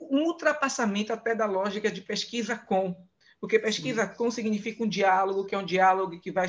um 0.00 0.24
ultrapassamento 0.24 1.12
até 1.12 1.34
da 1.34 1.46
lógica 1.46 1.90
de 1.90 2.00
pesquisa 2.00 2.56
com, 2.56 2.96
porque 3.40 3.58
pesquisa 3.58 4.06
com 4.06 4.30
significa 4.30 4.82
um 4.82 4.88
diálogo, 4.88 5.44
que 5.44 5.54
é 5.54 5.58
um 5.58 5.64
diálogo 5.64 6.20
que 6.20 6.32
vai 6.32 6.46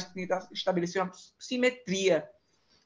estabelecer 0.52 1.02
uma 1.02 1.12
simetria. 1.38 2.28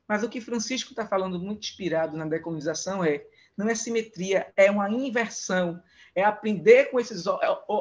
Mas 0.07 0.23
o 0.23 0.29
que 0.29 0.41
Francisco 0.41 0.91
está 0.91 1.07
falando 1.07 1.39
muito 1.39 1.63
inspirado 1.63 2.17
na 2.17 2.25
decolonização 2.25 3.03
é 3.03 3.25
não 3.55 3.69
é 3.69 3.75
simetria, 3.75 4.51
é 4.57 4.69
uma 4.69 4.89
inversão, 4.89 5.81
é 6.15 6.23
aprender 6.23 6.89
com 6.89 6.99
esses, 6.99 7.23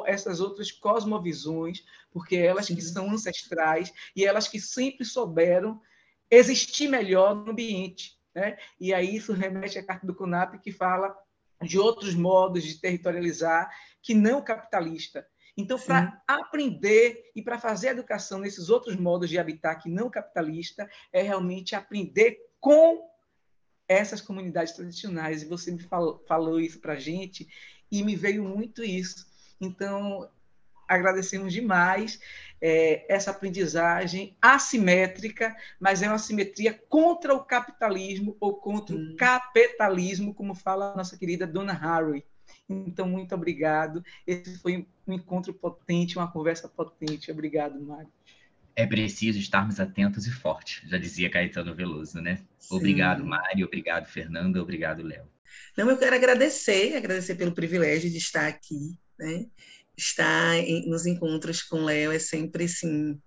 essas 0.05 0.39
outras 0.39 0.71
cosmovisões, 0.71 1.83
porque 2.11 2.35
elas 2.35 2.67
que 2.67 2.81
são 2.81 3.09
ancestrais 3.09 3.91
e 4.15 4.25
elas 4.25 4.47
que 4.47 4.59
sempre 4.59 5.03
souberam 5.03 5.81
existir 6.29 6.87
melhor 6.87 7.35
no 7.35 7.51
ambiente. 7.51 8.17
Né? 8.33 8.57
E 8.79 8.93
aí 8.93 9.15
isso 9.15 9.33
remete 9.33 9.77
à 9.77 9.83
carta 9.83 10.05
do 10.05 10.15
CUNAP, 10.15 10.59
que 10.59 10.71
fala 10.71 11.15
de 11.61 11.79
outros 11.79 12.15
modos 12.15 12.63
de 12.63 12.79
territorializar 12.79 13.69
que 14.01 14.13
não 14.13 14.43
capitalista. 14.43 15.27
Então, 15.55 15.77
para 15.77 16.21
aprender 16.27 17.31
e 17.35 17.41
para 17.41 17.59
fazer 17.59 17.89
educação 17.89 18.39
nesses 18.39 18.69
outros 18.69 18.95
modos 18.95 19.29
de 19.29 19.37
habitar 19.37 19.79
que 19.79 19.89
não 19.89 20.09
capitalista, 20.09 20.89
é 21.11 21.21
realmente 21.21 21.75
aprender 21.75 22.39
com 22.59 23.07
essas 23.87 24.19
comunidades 24.19 24.73
tradicionais. 24.73 25.43
E 25.43 25.45
você 25.45 25.71
me 25.71 25.83
falou, 25.83 26.23
falou 26.27 26.59
isso 26.59 26.79
para 26.79 26.93
a 26.93 26.99
gente 26.99 27.47
e 27.91 28.03
me 28.03 28.15
veio 28.15 28.43
muito 28.43 28.83
isso. 28.83 29.27
Então, 29.61 30.27
agradecemos 30.87 31.53
demais 31.53 32.19
é, 32.59 33.05
essa 33.13 33.31
aprendizagem 33.31 34.35
assimétrica, 34.41 35.55
mas 35.79 36.01
é 36.01 36.07
uma 36.07 36.17
simetria 36.17 36.73
contra 36.89 37.33
o 37.33 37.43
capitalismo 37.43 38.35
ou 38.39 38.55
contra 38.55 38.95
hum. 38.95 39.11
o 39.13 39.15
capitalismo, 39.15 40.33
como 40.33 40.55
fala 40.55 40.93
a 40.93 40.95
nossa 40.95 41.17
querida 41.17 41.45
Dona 41.45 41.73
Harry. 41.73 42.25
Então, 42.69 43.07
muito 43.07 43.33
obrigado. 43.35 44.03
Esse 44.25 44.57
foi 44.59 44.87
um 45.07 45.13
encontro 45.13 45.53
potente, 45.53 46.17
uma 46.17 46.31
conversa 46.31 46.67
potente. 46.67 47.31
Obrigado, 47.31 47.79
Mário. 47.81 48.11
É 48.75 48.87
preciso 48.87 49.37
estarmos 49.37 49.79
atentos 49.79 50.25
e 50.25 50.31
fortes, 50.31 50.89
já 50.89 50.97
dizia 50.97 51.29
Caetano 51.29 51.75
Veloso, 51.75 52.19
né? 52.19 52.39
Sim. 52.57 52.75
Obrigado, 52.75 53.23
Mário. 53.23 53.67
Obrigado, 53.67 54.07
Fernanda. 54.07 54.61
Obrigado, 54.61 55.03
Léo. 55.03 55.27
Não, 55.77 55.89
eu 55.89 55.97
quero 55.97 56.15
agradecer, 56.15 56.95
agradecer 56.95 57.35
pelo 57.35 57.53
privilégio 57.53 58.09
de 58.09 58.17
estar 58.17 58.47
aqui, 58.47 58.97
né? 59.19 59.45
Estar 59.95 60.57
em, 60.57 60.89
nos 60.89 61.05
encontros 61.05 61.61
com 61.61 61.83
Léo 61.83 62.11
é 62.11 62.17
sempre, 62.17 62.63
assim, 62.63 63.19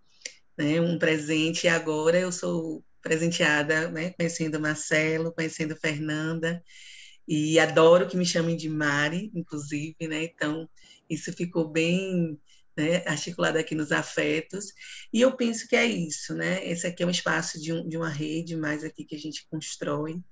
né, 0.58 0.80
um 0.80 0.98
presente. 0.98 1.66
E 1.66 1.68
agora 1.68 2.18
eu 2.18 2.32
sou 2.32 2.84
presenteada, 3.00 3.88
né, 3.90 4.10
conhecendo 4.10 4.58
Marcelo, 4.58 5.32
conhecendo 5.32 5.76
Fernanda, 5.76 6.60
e 7.26 7.58
adoro 7.58 8.06
que 8.06 8.16
me 8.16 8.24
chamem 8.24 8.56
de 8.56 8.68
Mari, 8.68 9.30
inclusive, 9.34 9.96
né? 10.08 10.24
Então, 10.24 10.68
isso 11.08 11.32
ficou 11.32 11.68
bem 11.68 12.38
né, 12.76 13.02
articulado 13.06 13.58
aqui 13.58 13.74
nos 13.74 13.90
afetos. 13.90 14.66
E 15.12 15.20
eu 15.20 15.36
penso 15.36 15.66
que 15.66 15.74
é 15.74 15.84
isso, 15.84 16.34
né? 16.34 16.64
Esse 16.66 16.86
aqui 16.86 17.02
é 17.02 17.06
um 17.06 17.10
espaço 17.10 17.60
de, 17.60 17.72
um, 17.72 17.88
de 17.88 17.96
uma 17.96 18.08
rede 18.08 18.54
mais 18.56 18.84
aqui 18.84 19.04
que 19.04 19.16
a 19.16 19.18
gente 19.18 19.46
constrói, 19.50 20.22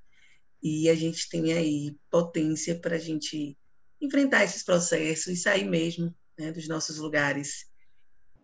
e 0.62 0.88
a 0.88 0.94
gente 0.94 1.28
tem 1.28 1.52
aí 1.52 1.94
potência 2.10 2.74
para 2.78 2.96
a 2.96 2.98
gente 2.98 3.56
enfrentar 4.00 4.44
esses 4.44 4.62
processos 4.62 5.26
e 5.26 5.36
sair 5.36 5.64
mesmo 5.64 6.14
né, 6.38 6.50
dos 6.52 6.66
nossos 6.66 6.96
lugares 6.96 7.66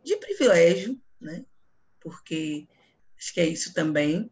de 0.05 0.17
privilégio, 0.17 1.01
né? 1.19 1.45
Porque 1.99 2.69
acho 3.19 3.33
que 3.33 3.41
é 3.41 3.47
isso 3.47 3.73
também, 3.73 4.31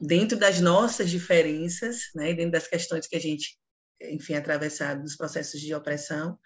dentro 0.00 0.38
das 0.38 0.60
nossas 0.60 1.10
diferenças, 1.10 2.10
né, 2.14 2.34
dentro 2.34 2.52
das 2.52 2.66
questões 2.66 3.06
que 3.06 3.16
a 3.16 3.20
gente, 3.20 3.58
enfim, 4.00 4.34
atravessar 4.34 5.00
dos 5.00 5.16
processos 5.16 5.60
de 5.60 5.74
opressão, 5.74 6.38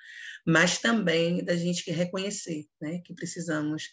mas 0.46 0.78
também 0.78 1.44
da 1.44 1.56
gente 1.56 1.90
reconhecer, 1.90 2.64
né, 2.80 3.00
que 3.04 3.14
precisamos 3.14 3.84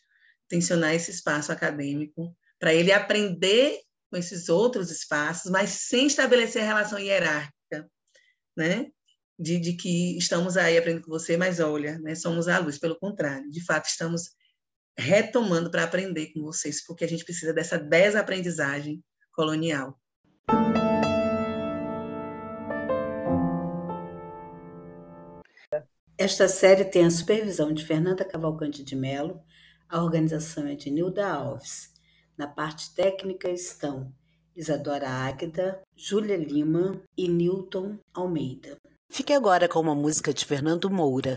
tensionar 0.47 0.93
esse 0.93 1.11
espaço 1.11 1.51
acadêmico 1.51 2.35
para 2.59 2.73
ele 2.73 2.91
aprender 2.91 3.79
com 4.09 4.17
esses 4.17 4.49
outros 4.49 4.91
espaços, 4.91 5.51
mas 5.51 5.69
sem 5.71 6.07
estabelecer 6.07 6.63
a 6.63 6.65
relação 6.65 6.99
hierárquica, 6.99 7.89
né? 8.55 8.87
De, 9.37 9.59
de 9.59 9.73
que 9.73 10.17
estamos 10.17 10.55
aí 10.55 10.77
aprendendo 10.77 11.03
com 11.03 11.11
você, 11.11 11.35
mas 11.35 11.59
olha, 11.59 11.99
né, 11.99 12.15
somos 12.15 12.47
a 12.47 12.57
luz, 12.59 12.77
pelo 12.77 12.97
contrário, 12.97 13.49
de 13.51 13.65
fato 13.65 13.87
estamos 13.87 14.29
retomando 14.97 15.69
para 15.69 15.83
aprender 15.83 16.31
com 16.31 16.41
vocês, 16.41 16.85
porque 16.85 17.03
a 17.03 17.07
gente 17.07 17.25
precisa 17.25 17.53
dessa 17.53 17.77
desaprendizagem 17.77 19.03
colonial. 19.35 19.97
Esta 26.17 26.47
série 26.47 26.85
tem 26.85 27.05
a 27.05 27.11
supervisão 27.11 27.73
de 27.73 27.85
Fernanda 27.85 28.23
Cavalcante 28.23 28.83
de 28.83 28.95
Mello, 28.95 29.41
a 29.89 30.01
organização 30.01 30.65
é 30.65 30.73
de 30.73 30.89
Nilda 30.89 31.27
Alves. 31.27 31.93
Na 32.37 32.47
parte 32.47 32.95
técnica 32.95 33.49
estão 33.49 34.13
Isadora 34.55 35.09
Águeda, 35.09 35.81
Júlia 35.95 36.37
Lima 36.37 37.01
e 37.17 37.27
Newton 37.27 37.99
Almeida. 38.13 38.77
Fique 39.09 39.33
agora 39.33 39.67
com 39.67 39.79
uma 39.79 39.93
música 39.93 40.33
de 40.33 40.45
Fernando 40.45 40.89
Moura. 40.89 41.35